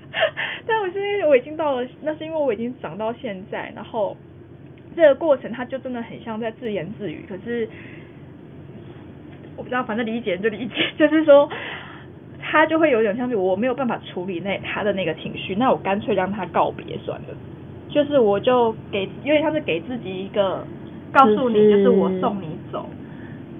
[0.64, 4.16] 但我是因为我已经到了，那是因为我已经长到现在，然后
[4.94, 7.24] 这个过程他就真的很像在自言自语。
[7.28, 7.68] 可是
[9.57, 11.48] 我不知道，反正理解就理解，就是说
[12.40, 17.28] 他就会有点像是我没有办法处理那他的那个情绪，那我干脆让他告别算了。
[17.88, 20.64] 就是我就给，因为他是给自己一个。
[21.12, 22.88] 告诉你，就是我送你走。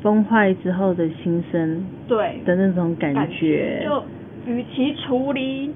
[0.03, 3.81] 崩坏之后的心声，对的那种感觉。
[3.85, 4.03] 就
[4.51, 5.73] 与其处理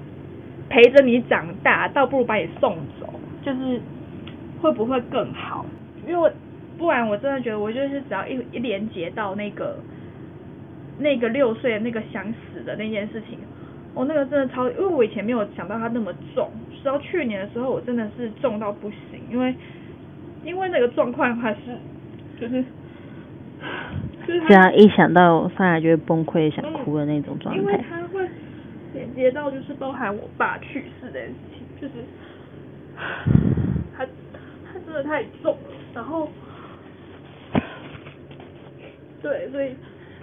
[0.67, 3.07] 陪着你长大，倒不如把你送走，
[3.41, 3.79] 就是
[4.61, 5.65] 会不会更好？
[6.07, 6.31] 因为
[6.77, 9.77] 不然我真的觉得，我就是只要一一连接到那个
[10.97, 13.39] 那个六岁的那个想死的那件事情，
[13.93, 19.53] 哦，那个真的超，因为我以前没有想到它那么重，直到去年的时候，我真的是重到不行，因为
[20.43, 21.59] 因为那个状况还是
[22.39, 22.63] 就是
[24.25, 27.83] 就是这样一想到上来就会崩溃想哭的那种状态因为态。
[27.89, 28.25] 它会
[28.93, 31.93] 连接到就是包含我爸去世这件事情，就是
[32.95, 33.68] 他他
[34.89, 35.59] 真的太重了，
[35.93, 36.27] 然后
[39.21, 39.75] 对，所以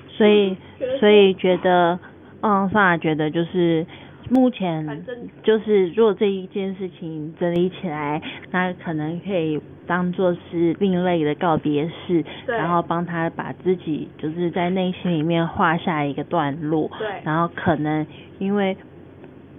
[0.08, 0.56] 所以
[0.98, 1.96] 所以觉得，
[2.40, 3.86] 嗯，算了觉得就是
[4.28, 5.04] 目前
[5.44, 17.06] 就是如果这一件事情整理起来，那可能可以当做是另类的告别式，然后帮他把自己就是在内心里面画下一个段落，对。
[17.22, 18.04] 然后可能
[18.40, 18.76] 因为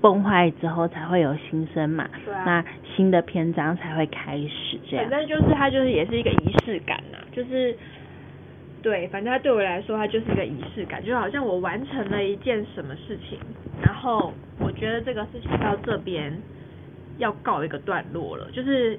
[0.02, 5.20] 崩坏之后才会有新生嘛，对啊那新的篇章才会开始这样反。
[5.20, 7.76] 正就是它就是也是一个仪式感呐、就是
[8.82, 13.38] 对，反正它对我来说它就是一个仪式感，就好像我完成了一件什么事情，
[13.82, 16.32] 然后我觉得这个事情到这边
[17.18, 18.98] 要告一个段落了，就是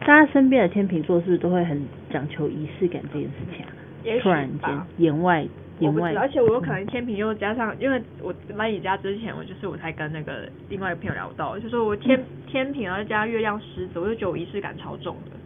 [0.00, 3.72] 大家身边的天秤座是不是都会很讲求仪式感这件事情啊？
[4.04, 5.44] 也突然间，言外
[5.80, 15.36] 我不知道，而且我有可能天平又加上，因为我来你家之前，我就是我才跟那个另外一个朋友聊到，就说我天、天平然后加月亮狮子，我就觉得我仪式感超重的。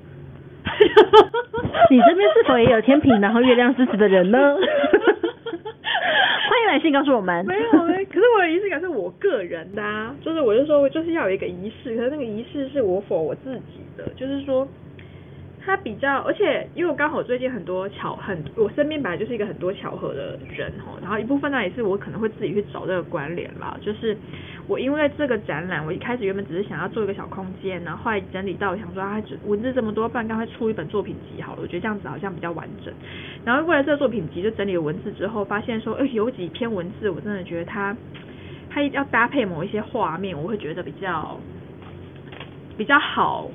[1.90, 4.38] 你这边是否也有天平然后月亮狮子的人呢？
[6.52, 7.44] 欢迎来信告诉我们。
[7.46, 14.66] 没有欸，可是我的仪式感是我个人的啊，就是我就说我就是要有一个仪式，可是那个仪式是我否我自己的，就是说
[15.64, 24.16] 它比较，而且因为我刚好最近很多巧很，我身边本来就是一个很多巧合的人哦，然后一部分呢也是我可能会自己去找这个关联啦，就是
[24.66, 32.92] 我因为这个展览，我一开始原本只是想要做一个小空间，然后后来整理到我想说啊，文字这么多，不然干脆出一本作品集好了，我觉得这样子好像比较完整。
[33.44, 37.96] 然后为了这个作品集，就整理了文字之后，发现说，哎、有几篇文字我真的觉得它，
[38.68, 41.38] 它要搭配某一些画面，我会觉得比较
[42.76, 43.48] 比较好，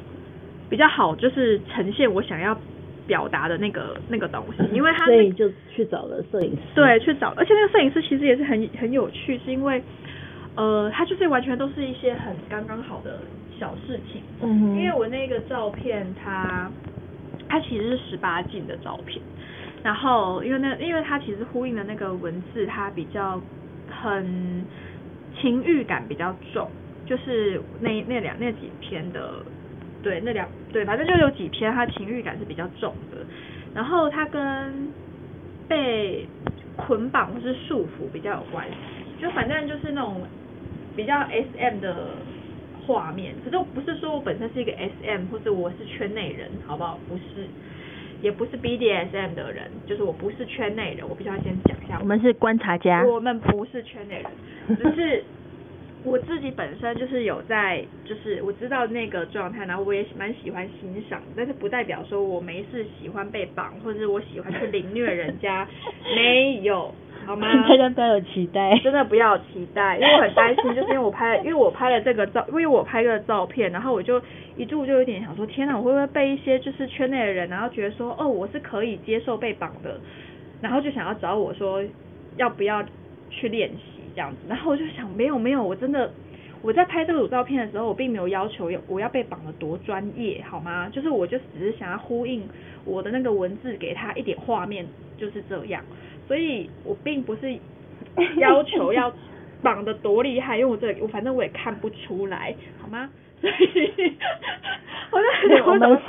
[0.70, 2.58] 比较好，就是呈现我想要
[3.06, 6.58] 表达的那个那个东西， 因为它那所以就去找了摄影师。
[6.76, 9.82] 对，去找，而且那个摄影师其实也是很很有趣，是因为
[10.56, 13.20] 呃，他就是完全都是一些很刚刚好的
[13.60, 14.22] 小事情。
[14.42, 16.70] 因为我那个照片它，
[17.48, 19.22] 它其实是十八禁的照片，
[19.84, 23.40] 然后因为那因为它其实呼应的那个文字，它比较
[23.90, 24.66] 很
[25.40, 26.70] 情欲感比较重，
[27.06, 29.36] 就是那那两那几篇的，
[30.08, 33.18] 对那两对，反正就有几篇他情欲感是比较重的，
[33.76, 34.88] 然后他跟
[35.68, 36.26] 被
[36.78, 40.22] 捆绑或是束缚比较有关系，就反正就是那种
[40.96, 42.12] 比较 S M 的
[42.86, 46.98] 画面，可是我不是说我本身是一个 S M 或者我是圈内人，好不好？
[47.10, 47.46] 不是，
[48.22, 53.04] 也不是 B D S M 的人，就是我不是圈内人，我必须要先讲一下，我们是观察家。
[53.04, 55.24] 我们不是圈内人，只是
[56.08, 65.68] 我自己本身就是有在，就是我知道那个状态，然后我也蛮喜欢欣赏，但是不代表说我没事喜欢被绑，或者是我喜欢去凌虐人家，
[66.16, 66.94] 没有，
[67.26, 67.68] 好吗？
[67.68, 68.80] 大家不要有期待。
[68.80, 74.22] 真的不要有期待，因为我很担心，就是因为我拍， 因为我拍了这个照，因为我拍个照片，然后我就
[74.56, 80.00] 一度就有点想说，天哪，我会不会被一些就是圈内的人，然后觉得说，哦，我是可以接受被绑的，
[80.62, 81.84] 然后就想要找我说，
[82.38, 82.82] 要不要
[83.30, 86.12] 去练习这样子，然后我就想，没有没有，我真的。
[86.64, 90.90] 我在拍这组照片的时候，我并没有要求有我要被绑得多专业，好吗？
[90.90, 92.50] 就是我就只是想要呼应
[92.84, 94.84] 我的那个文字，给他一点画面，
[95.18, 95.84] 就是这样。
[96.28, 97.56] 所以我并不是
[98.38, 99.14] 要求要
[99.62, 103.08] 绑得多厉害，因为我这我反正我也看不出来，好吗？
[103.40, 104.18] 所以
[105.12, 106.02] 我就对 我们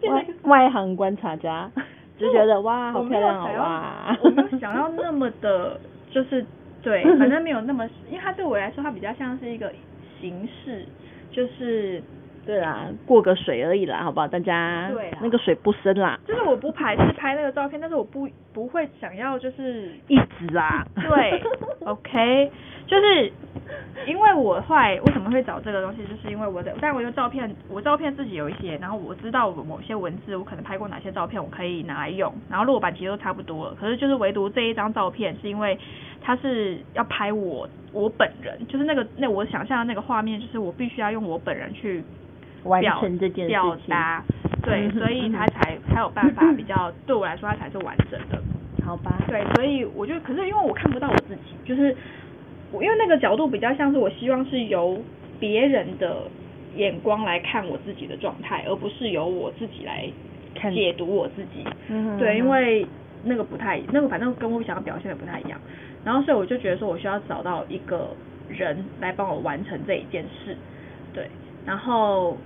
[0.00, 1.70] 是外外行观察家，
[2.18, 4.16] 就觉得哇，好漂亮哦有想要哇。
[4.22, 5.78] 我没有想要那么的，
[6.10, 6.44] 就是
[6.84, 9.72] 对， 反正没有那么，因为它对我来说，它比较像是一个
[10.20, 10.84] 形式，
[11.32, 12.02] 就是
[12.46, 14.28] 对啦，过个水而已啦，好不好？
[14.28, 20.86] 大家对啦那个水不深啦，就是我不排斥拍那个照片，但是我不不会想要就是一直啊。
[20.94, 21.42] 对，
[21.86, 22.50] OK，
[22.86, 23.32] 就是
[24.06, 35.78] 因为我后来为什么会找这个东西，就是因为我的，但我有照片，我照片自己有一些，然后我知道我某些文字，我可能拍过哪些照片，我可以拿来用，然后落版其实都差不多了，可是就是唯独这一张照片，是因为
[36.20, 42.04] 它是要拍我我本人，就是那个那我想象的那个画面，就是我必须要用我本人去
[42.64, 44.22] 完成这件事表达，
[44.62, 48.38] 对， 所以他才才有办法比较对我来说，它才是完整的。
[48.84, 49.18] 好吧？
[49.26, 51.96] 对，所以我就可是因为我看不到我自己，就是
[52.74, 55.00] 我因为那个角度比较像是我希望是由
[55.38, 56.24] 别人的
[56.74, 60.08] 眼光来看我自己的状态，而不是由我自己来
[60.72, 61.64] 解读我自己。
[61.88, 62.84] 嗯对，因为
[63.22, 65.60] 那个不太，那个反正跟我想要表现的不太一样。
[66.04, 68.10] 然后所以我就觉得说我需要找到一个
[68.48, 70.56] 人来帮我完成这一件事，
[71.12, 71.28] 对。
[71.64, 72.36] 然后，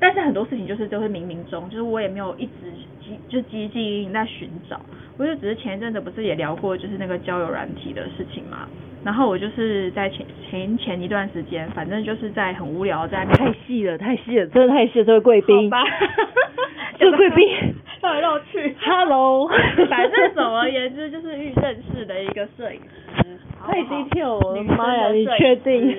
[0.00, 4.80] 但是很多事情就是都是冥冥中，就是我也没有一直积就积极在寻找，
[5.18, 8.66] 我就只是前一阵子不是也聊过就是那个交友软体的事情嘛。
[9.04, 15.70] 然后我就是在前前前一段时间，反正就是在很无聊，在太细了，太细了，真的太细了，这位贵宾。
[15.70, 15.84] 好吧。
[16.98, 17.48] 这位贵宾。
[18.00, 18.74] 绕来绕去。
[18.82, 19.48] Hello。
[19.88, 22.80] 反正总而言之，就是预认识的一个摄影
[23.16, 23.38] 师。
[23.64, 25.08] 太低调了，妈呀！
[25.12, 25.96] 你确定？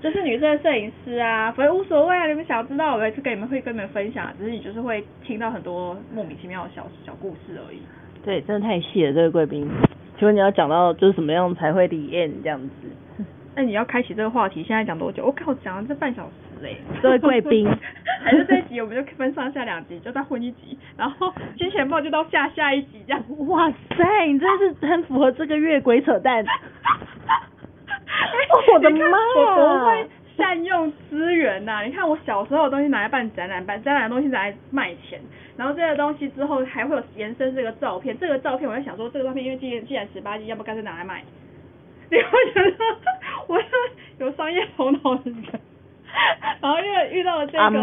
[0.00, 7.78] 就是女生的摄影师啊，反正无所谓啊，你们想知道，我每次跟你们会跟你们分享，只是你就是会听到很多莫名其妙的小小故事而已。
[8.24, 9.68] 对，真的太细了，这位贵宾。
[10.18, 12.70] 请问你要讲到就是什么样才会离 end 这样子？
[13.54, 15.24] 那你要开启这个话题，现在讲多久？
[15.24, 16.30] 我靠，讲了这半小时
[16.62, 16.76] 嘞！
[17.00, 17.66] 这位贵宾，
[18.22, 23.22] 还是这一集我们就分上下两集，就再混一集，然后金钱豹就到下下一集这样。
[23.46, 26.44] 哇塞，你真是很符合这个月鬼扯淡。
[28.74, 30.06] 我的妈呀！
[30.36, 31.82] 善用资源呐！
[31.84, 35.18] 你看我小时候的东西拿来办展览，办展览的东西拿来卖钱，
[35.56, 41.22] 然后这个东西之后还会有延伸这个照片，这个照片我在想说，这个照片因为既然既然十八禁，要不干脆拿来卖？
[42.10, 42.84] 你会觉得
[43.48, 43.66] 我是
[44.18, 45.42] 有商业头脑的人，
[46.60, 47.78] 然后因为遇到了这个，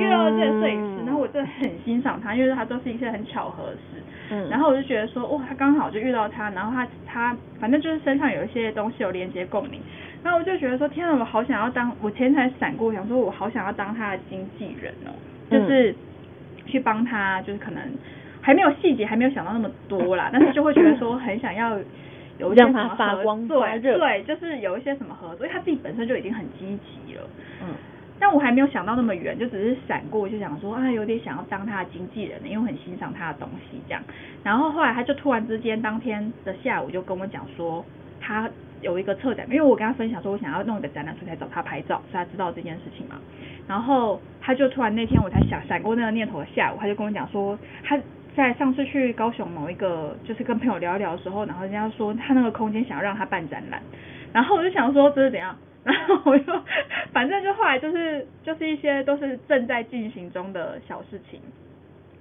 [0.00, 4.02] 遇到了这个摄影师，然后我真的很欣赏他，因为他都是一些很巧合的事。
[4.30, 4.48] 嗯。
[4.48, 9.80] 然后我就觉得说，哇，他刚好就遇到他，然后他他反正就是身上有一些东西有连接共鸣，
[10.26, 15.14] 然后我就觉得说，天啊，我好想要当，我前才闪过，想说我好想要当他的经纪人哦，
[15.48, 15.94] 就是
[16.66, 17.80] 去帮他，就是可能
[18.40, 21.78] 还没有细节，还没有想到那么多啦，但是就会觉得说很想要。
[22.38, 27.22] 有一些什么合作，对，就是有一些什么合作，因为他自己本身就已经很积极了。
[27.62, 27.68] 嗯。
[28.20, 34.02] 但我还没有想到那么远，就只是闪过，就想说啊，有点想要当他的经纪人，因为我很欣赏他的东西这样。
[34.44, 37.82] 然后后来他就突然之间当天的下午就跟我讲说，
[38.20, 38.50] 他
[38.80, 43.16] 有一个策展，因为我跟他分享说我想要弄一个展览，所以才找他拍照，所以他知道这件事情嘛。
[43.68, 48.00] 然后他就突然那天我才想闪过那个念头的下午，他就跟我讲说他。
[48.36, 53.80] 在上次去高雄某一个，就是跟朋友聊一聊的时候，然后人家说他那个空间想要让他办展览，
[54.30, 56.52] 然后我就想说这是怎样， 然后我就
[57.14, 61.40] 反正就后来就是就是一些都是正在进行中的小事情，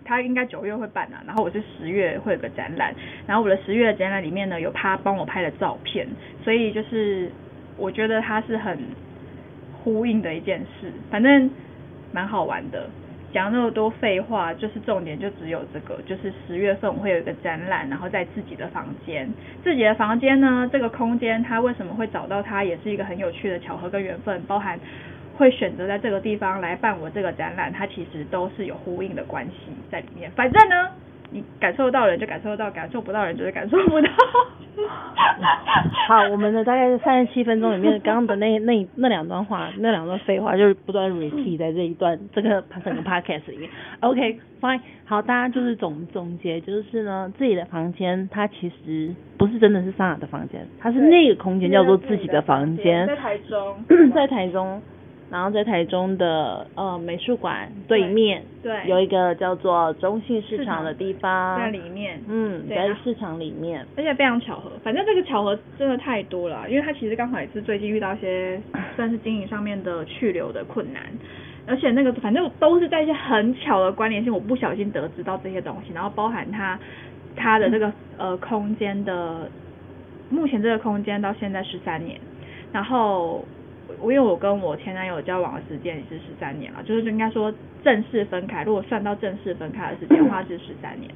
[0.06, 2.94] 他应该九月会办啊，然后我是十月会有个展览，
[3.28, 6.08] 然后我的十月展览里面呢有他帮我拍的照片，
[6.44, 7.30] 所以就是
[7.76, 8.78] 我觉得他是很
[9.84, 11.50] 呼应的一件事，反正
[12.14, 12.88] 蛮好玩的。
[13.34, 19.30] 讲那么多废话，就是重点就只有这个，就是十月份我会有一个展览，然后在自己的房间，
[19.62, 24.80] 自己的房间呢，这个空间它为什么会找到它，也是一个很有趣的巧合跟缘分，包含
[25.38, 29.54] 会选择在这个地方来办我这个展览，它其实都是有呼应的关系
[29.92, 30.32] 在里面。
[30.32, 30.90] 反正呢。
[31.32, 34.08] 你感受到人就感受到，感受不到人就是感受不到。
[36.08, 43.70] 好，我们的大概三十七分钟里面，刚刚的那那那两段话，那两段废话，就是不断 repeat 在这一段这个整个 podcast 里面。
[44.02, 53.76] OK，fine，好，大家就是总总结，就是呢，自己的房间它其实不是真的是桑雅的房间，它是那个空间叫做自己的房间，在台中，
[54.14, 54.80] 在台中。
[55.32, 68.62] 然后在台中的呃美术馆对面，对，有一个叫做中信市场的地方，在里面，嗯，在市场里面，而且非常巧合，反正这个巧合真的太多了，因为他其实刚好也是最近遇到一些
[68.96, 71.02] 算是经营上面的去留的困难，
[71.66, 76.80] 而且那个反正都是在一些很巧的关联性，我不小心得知到这些东西，然后包含他
[77.36, 79.50] 他的这个呃空间的，
[80.30, 82.20] 目前这个空间到现在十三年，
[82.72, 83.44] 然后。
[84.02, 91.10] 我因为我跟我前男友交往的时间也是十三年了，就是应该说正式分开，如果算到正式分开的时间的话是十三年。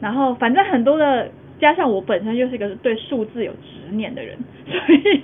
[0.00, 5.22] 然后反正很多的，加上我本身就是一个对数字有执念的人，所以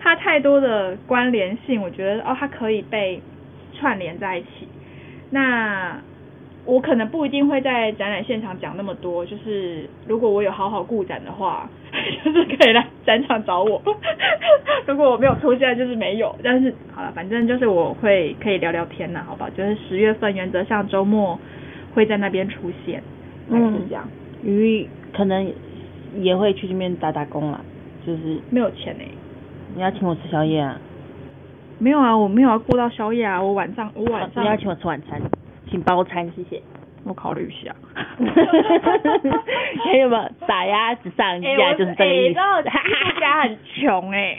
[0.00, 3.22] 它太多的关联性，我觉得哦，它可以被
[3.74, 4.68] 串联在一起。
[5.30, 6.00] 那。
[6.68, 11.66] 我可能不一定会在展览现场讲那么多，就是如果我有好好顾展的话，
[12.22, 13.80] 就是可以来展场找我。
[14.86, 16.36] 如果我没有出现，就是没有。
[16.44, 19.48] 但是好了，反正就是我会可以聊聊天呐，好吧？
[19.56, 21.40] 就是十月份原则上周末
[21.94, 23.02] 会在那边出现，
[23.48, 24.06] 嗯，是这样。
[24.42, 25.50] 鱼可能
[26.20, 27.62] 也会去那边打打工啦，
[28.06, 29.06] 就是没有钱哎。
[29.74, 30.78] 你要请我吃宵夜啊？
[31.78, 34.44] 没有啊，我没有要过到宵夜啊，我晚上我晚上。
[34.44, 35.18] 你要请我吃晚餐。
[35.70, 36.62] 请包餐，谢谢。
[37.04, 37.74] 我考虑一下。
[39.84, 40.28] 还有吗？
[40.46, 42.30] 打鸭子上架就是这个意思。
[42.30, 42.40] 艺术
[43.20, 44.36] 家很穷哎，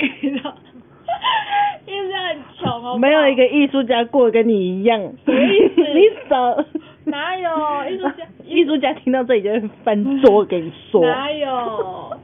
[1.85, 2.97] 艺术家很穷哦。
[2.99, 4.99] 没有一个艺术家过跟你一样。
[5.25, 5.81] 什么意思？
[5.81, 6.65] 你走。
[7.05, 7.49] 哪有
[7.89, 8.23] 艺术家？
[8.45, 11.03] 艺 艺术家听到这里就会翻桌给你说。
[11.03, 12.17] 哪有？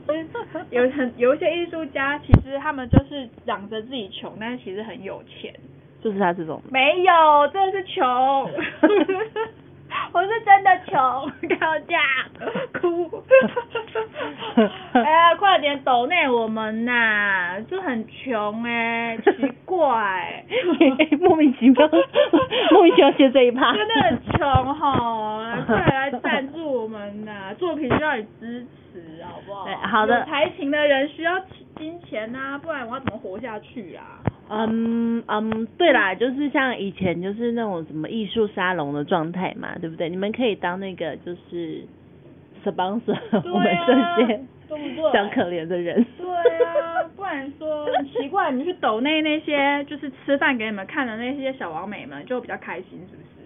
[0.70, 5.54] 有很有一些艺术家，其实他们就是嚷着自己穷，但是其实很有钱。
[6.06, 6.62] 就是他这种。
[6.70, 8.06] 没有，真的是穷。
[10.14, 10.94] 我是真的穷，
[11.58, 11.98] 吵架
[12.80, 13.10] 哭。
[14.94, 20.46] 哎呀，快点抖内我们呐，就很穷哎，奇怪。
[21.20, 21.90] 莫名其妙，
[22.72, 23.74] 莫名其妙接这一趴。
[23.74, 29.66] 真的很穷哈，快来赞助我们呐，作品需要你支持，好不好？
[29.88, 30.20] 好的。
[30.20, 31.32] 有才情的人需要
[31.80, 34.20] 金钱呐，不然我要怎么活下去啊？
[34.50, 40.10] 嗯嗯，对啦，就是像以前就是那种什么艺术沙龙的状态嘛，对不对？
[40.10, 41.84] 你们可以当那个就是
[42.64, 43.18] sponsor
[43.52, 44.40] 我们这些
[45.14, 46.06] 小可怜的人。
[46.18, 46.28] 对
[46.66, 53.45] 啊，不然说很奇怪，你去抖内那些就是吃饭给你们看的那些小王美们就比较开心，是不是？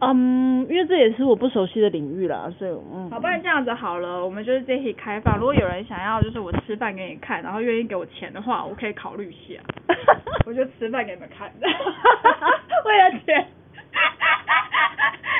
[0.00, 3.10] 嗯，因为这也是我不熟悉的领域啦，所以嗯。
[3.10, 5.36] 好，不然这样子好了，我们就是这题开放。
[5.38, 9.60] 如果有人想要就是我吃饭给你看，然后愿意给我钱的话，我可以考虑一下。
[10.46, 11.52] 我就吃饭给你们看。
[11.60, 13.46] 为了钱。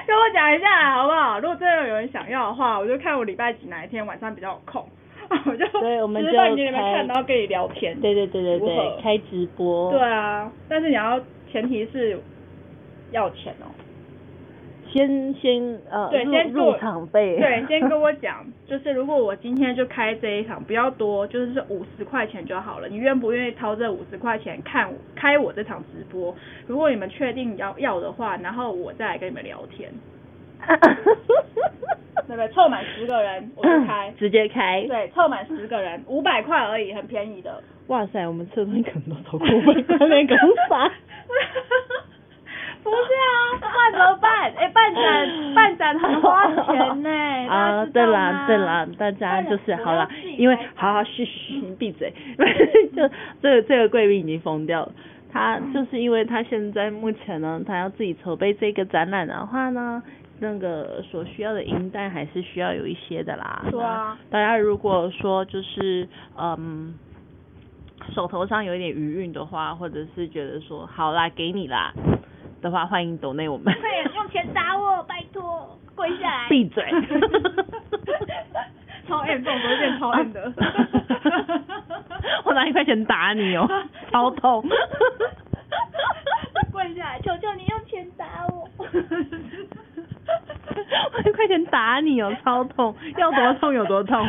[0.06, 1.38] 跟我讲一下好不好？
[1.40, 4.86] 如果真的有人想要的话，我就看我礼拜几哪一天晚上比较有空，
[5.46, 5.72] 我就吃
[6.36, 7.98] 饭给你们看，然后跟你聊天。
[8.00, 9.90] 对对对对对，开直播。
[9.92, 11.18] 对啊，但是你要
[11.50, 12.20] 前提是
[13.12, 13.70] 要钱哦。
[14.92, 17.36] 先先呃，对，先入场费。
[17.38, 22.88] 对，先跟我讲， 就是如果我今天就开这一场，不要多，就是五十块钱就好了。
[22.88, 26.34] 你愿不愿意掏这五十块钱看开我这场直播？
[26.66, 29.90] 如果你们确定要要的话，然后我再来跟你们聊天。
[32.26, 32.48] 对不对？
[32.48, 34.12] 凑满十个人我就开。
[34.18, 34.84] 直接开。
[34.86, 37.62] 对，凑满十个人，五百块而已，很便宜的。
[37.88, 40.36] 哇塞，我们车东可能都超过五百块那个
[40.68, 40.90] 啥。
[42.82, 44.52] 不是啊，那怎么办？
[44.56, 47.10] 哎，办展 办展很花钱呢。
[47.48, 50.08] 啊，对啦对啦，大家就是好了，
[50.38, 52.12] 因为好好嘘嘘闭嘴，
[52.96, 53.08] 就
[53.42, 54.92] 这个这个贵宾已经疯掉了。
[55.32, 60.02] 他就是因为他现在目前呢，他要自己筹备这个展览的话呢，
[60.40, 63.64] 那个所需要的银弹还是需要有一些的啦。
[63.70, 64.18] 是啊。
[64.30, 66.94] 大家如果说就是嗯，
[68.12, 71.92] 手头上有一点余韵的话，或者是觉得说好啦，给你啦。
[72.60, 73.74] 的话，欢迎抖内我们。
[73.80, 76.48] 快点用钱打我，拜托，跪下来。
[76.48, 76.84] 闭嘴。
[79.08, 80.52] 超 M 动作变超 M 的。
[82.44, 83.68] 我拿一块钱打你哦，
[84.12, 84.62] 超痛。
[86.72, 88.68] 跪下来，求求你用钱打我。
[91.12, 94.26] 我一块钱打你哦，超痛，要多痛有多痛。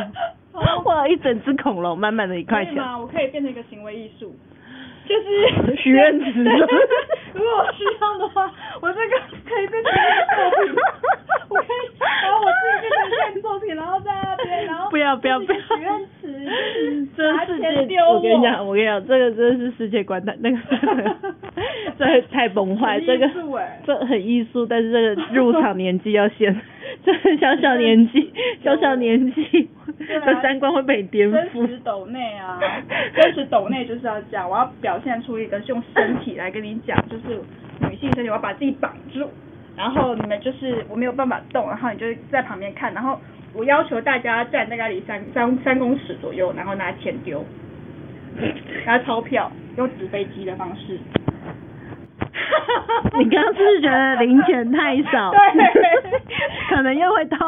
[0.84, 2.76] 哇，一整只恐龙，满满的一块钱。
[2.98, 4.34] 我可以变成一个行为艺术。
[5.06, 6.42] 就是 许愿池。
[7.34, 8.50] 如果我需要的话，
[8.80, 9.16] 我这个
[9.48, 10.74] 可以变成作品，
[11.48, 12.06] 我可以把
[12.38, 20.58] 我自己变成一件作品，然后在那边，然后不要不要不要许愿池，这世界，我跟你讲，我跟你讲，这个真的是世界观的，那个
[21.98, 23.28] 这太崩坏，这个
[23.86, 26.54] 这很艺术，但是这个入场年纪要限。
[27.04, 28.32] 这小小年纪，
[28.62, 29.68] 小小年纪
[30.20, 31.32] 的三观会被颠覆。
[31.32, 32.58] 真实抖内啊，
[33.14, 37.40] 真实抖内就是要讲，我要表现出一个用身体来跟你讲，就是
[37.88, 39.30] 女性身体，我要把自己绑住，
[39.76, 43.18] 然后你们就是我没有办法动，然后你就在旁边看，然后
[43.54, 47.44] 我要求大家站大概离三三三公尺左右，然后拿钱丢，
[48.86, 50.98] 拿钞票，用纸飞机的方式。
[53.18, 55.30] 你刚刚是不是觉得零钱太少？
[55.30, 55.38] 对，
[56.74, 57.38] 可能又会痛。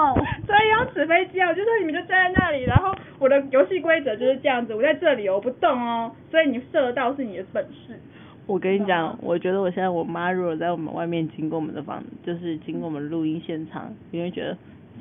[0.47, 7.99] 所以用纸飞机啊，我就说你们就站在那里，然后我的游戏规则就是这样子，我在这里我不动哦，所以你射到是你的本事。
[8.47, 14.55] 我跟你讲，我觉得我现在我妈如果在我们外面经过我们的房，就是经过我们录音现场，你会觉得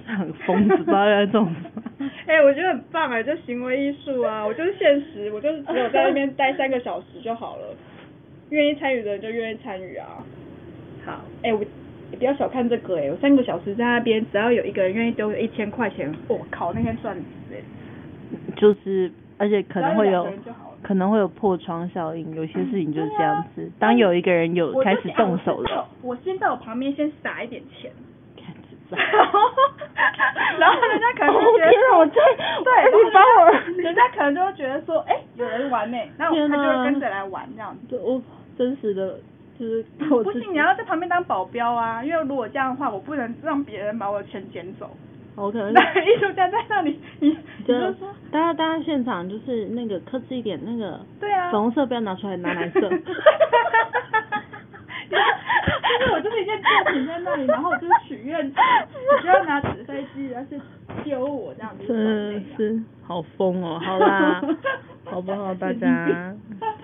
[0.06, 1.56] 很疯子，不知道在做什么。
[2.26, 7.64] 哎，我觉得很棒哎，就行为艺术啊，我就是现实，我就是只有在那边待三个小时就好了。
[8.54, 10.24] 愿意参与的人就愿意参与啊。
[11.04, 11.60] 好，哎，我
[12.18, 17.58] 不要小看这个哎，我三个小时在那边，只要有一个人愿意丢一千块钱，我靠，那天赚死哎。
[18.56, 20.32] 就是，而且可能会有，
[20.84, 23.72] 可能会有破窗效应，有些事情就是这样子。
[23.80, 27.92] 当有一个人有开始动手了，我先在我旁边先撒一点钱。
[28.90, 29.02] 然
[29.32, 29.40] 后
[30.60, 31.72] 然后人家可能就觉得，
[32.12, 32.70] 对，
[33.04, 33.50] 你帮我，
[33.82, 38.00] 人家可能就会觉得说，哎，有人玩呢，然后他就会跟着来玩这样子。
[38.04, 38.22] 我
[38.64, 39.20] 真实的，
[39.60, 44.90] 就是 不行，你要在旁边当保镖啊，因为如果这样的话，我不能让别人把我的钱捡走。
[45.36, 47.36] 我可能 艺术家在那里，你
[47.68, 52.80] 就说，大家大家现场就是那个克制一点，那个对啊，粉红色不要拿出来，拿蓝色。
[52.80, 52.88] 就
[56.06, 58.54] 是我就是一件作品在那里，然后我就是许愿，你
[59.22, 60.60] 就要拿纸飞机然后去
[61.04, 61.86] 丢我这样子。
[61.88, 63.80] 真是好疯哦！
[63.84, 64.42] 好啦，
[65.06, 65.54] 好不好？
[65.60, 66.34] 大家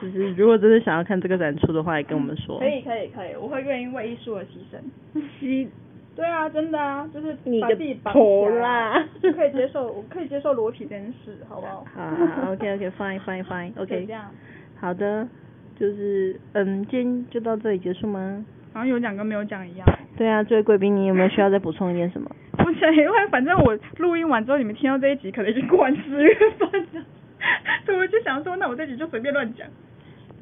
[0.01, 2.59] 就是如果真的想要看这个展出的话，也跟我们说。
[2.59, 5.21] 可以可以可以，我会愿意为艺术而牺牲。
[5.41, 5.67] 牺
[6.15, 11.85] 对啊，真的啊，就是把自己绑头啦就可以接受，我可以接受裸体这件事，好不好？
[11.95, 14.11] 好，OK OK fine fine fine OK 这。
[14.11, 14.25] 样。
[14.81, 15.25] 好的，
[15.79, 18.43] 就是嗯，今天就到这里结束吗？
[18.73, 19.87] 好像有讲跟没有讲一样。
[20.17, 22.29] 对啊，这位贵宾，你有没有需要再补充一点什么？
[22.63, 27.03] 不是，因为反正我录音完之后，你们听到这一集可能已经过完十月份了，
[27.85, 29.67] 所以我就想说，那我这集就随便乱讲。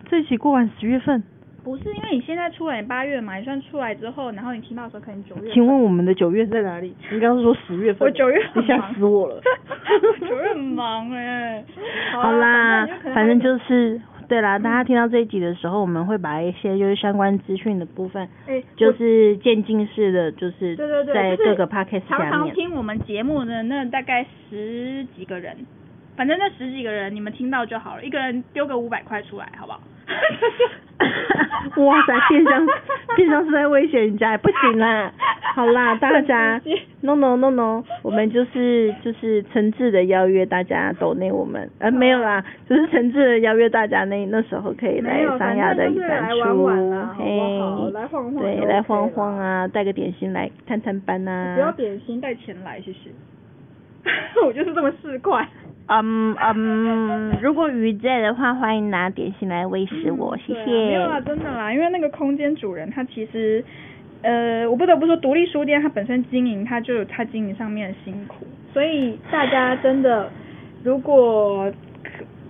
[0.10, 1.22] 这一期过完十月份，
[1.64, 5.52] 不是，因为你现在出来八月嘛，你算出来之后，然后你听到的时候可能九月。
[5.54, 6.96] 请问我们的九月在哪里？
[7.12, 9.42] 你刚刚说十月份，我九月你吓很忙死我了。
[10.22, 11.64] 九月很忙哎、
[12.14, 22.52] 好啦反正就是对啦，大家听到这一集的时候，我们会把一些就是相关资讯的部分，哎就是渐进式的，就是对对对，就是在各个 podcast 常常。
[22.52, 25.56] 听我们节目的那大概十几个人，
[26.16, 29.80] 反正那十几个人你们听到就好了，一个人丢个五百块出来，好不好？
[31.78, 32.66] 哇塞，变相
[33.16, 35.12] 变相是在威胁人家，不行啦。
[35.54, 36.60] 好啦，大家
[37.02, 46.68] ，no no no no，我们就是就是诚挚的邀约大家抖内我们，呃没有啦，就是诚挚的邀约大家那那时候可以来三亚的反正就是展出，
[47.18, 53.10] 嘿来晃晃对，来晃晃啊，带个点心来探探班呐、不要点心带钱来，谢谢。
[54.46, 55.46] 我就是这么市侩。
[55.88, 60.66] 嗯嗯，如果鱼在的话，欢迎拿点心来喂食我，谢谢。
[60.66, 63.64] 没有啦，真的啦，因为那个空间主人他其实，
[64.22, 70.30] 呃，我不得不说，独立书店它本身经营，它就有它经营上面的辛苦，所以大家真的
[70.84, 71.72] 如果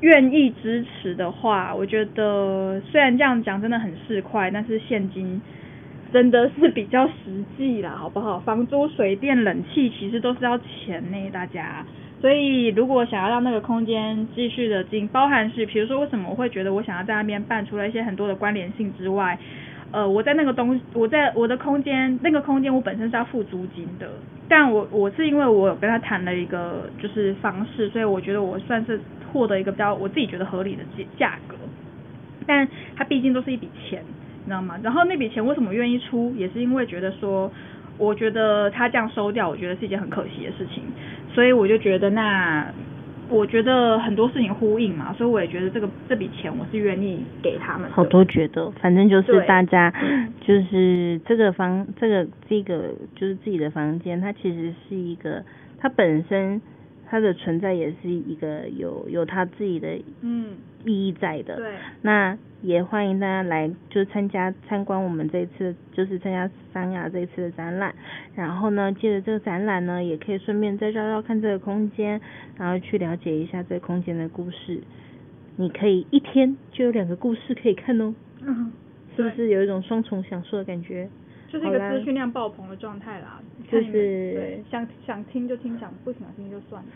[0.01, 5.41] 愿意支持的话，我觉得虽然这样讲真的很市侩，但是现金。
[6.13, 8.39] 真的是比较实际啦，好不好？
[8.39, 11.85] 房租、水电、冷气其实都是要钱呢，大家。
[12.19, 19.37] 所以如果想要让那个空间继续的进，包含是比如说为什么我会觉得我想要在那边办，除了一些很多的关联性之外，
[19.91, 24.09] 呃，我在那个东，我在我的空间，那个空间我本身是要付租金的，
[24.49, 28.99] 但我我是因为我跟他谈了一个就是方式，所以我觉得我算是
[29.31, 31.55] 获得一个比较我自己觉得合理的价价格，
[32.45, 34.01] 但它毕竟都是一笔钱，
[34.39, 34.77] 你知道吗？
[34.81, 37.51] 然后那笔钱为什么愿意出，也是因为觉得说，
[37.97, 40.83] 我觉得他这样收掉，我觉得是一件很可惜的事情，
[41.37, 42.73] 所以我就觉得那。
[43.29, 47.91] 我觉得很多事情呼应嘛，所以我也觉得这个这笔钱我是愿意给他们。
[47.91, 55.43] 好多觉得，反正就是大家嗯就是这个房，这个这个就是自己的房间，它其实是一个，
[55.77, 56.61] 它本身
[57.09, 59.89] 它的存在也是一个有有它自己的
[60.21, 60.51] 嗯，
[60.85, 61.57] 意义在的。
[61.57, 61.73] 对，
[62.03, 67.93] 那也欢迎大家来，就是参加参观我们这一次，就是参加三亚这一次的展览。
[68.35, 72.19] 然后呢，借着这个展览呢，也可以顺便再绕绕看这个空间，
[72.57, 74.81] 然后去了解一下这个空间的故事。
[75.55, 78.71] 你可以一天就有两个故事可以看哦，嗯，
[79.15, 81.07] 是不是有一种双重享受的感觉？
[81.47, 83.39] 就是一个资讯量爆棚的状态啦。
[83.71, 86.89] 就是对想想听就听，想不想听就算了。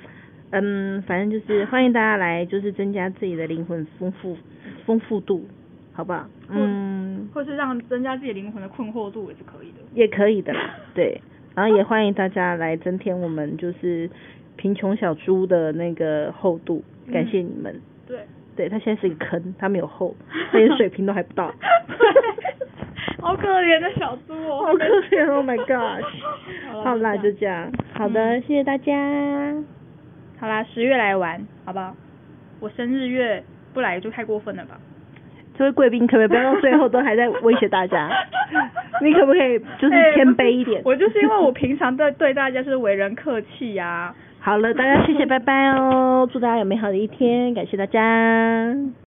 [0.52, 4.38] 嗯，反正就是欢迎大家来，就是增加自己的灵魂丰富
[4.86, 5.46] 丰富度，
[5.94, 6.28] 好不好？
[6.50, 9.78] 嗯，或是让增加自己灵魂的困惑度也是可以的。
[9.94, 11.22] 也可以的啦，对。
[11.56, 14.10] 然后也欢迎大家来增添我们就是
[14.56, 17.82] 贫穷小猪的那个厚度，感谢你们。
[18.08, 18.20] 对，
[18.56, 20.16] 对，它现在是一个坑，它没有厚，
[20.52, 21.54] 它连水平都还不到。
[23.20, 26.04] 好可怜的小猪哦，好可怜，Oh my gosh！
[26.72, 27.72] 好 好啦，就就这样。
[27.94, 28.92] 好的，谢谢大家。
[30.42, 31.96] 好啦，十月来玩，好不好？
[32.60, 34.78] 我生日月不来就太过分了吧？
[35.56, 38.10] 这位贵宾可不可以不要到最后都还在威胁大家？
[39.04, 40.80] 你可不可以就是谦卑一点？
[40.80, 46.28] 哎我就是因为我平常对对大家是为人客气呀、好了，大家谢谢，拜拜哦！
[46.32, 48.76] 祝大家有美好的一天，感谢大家。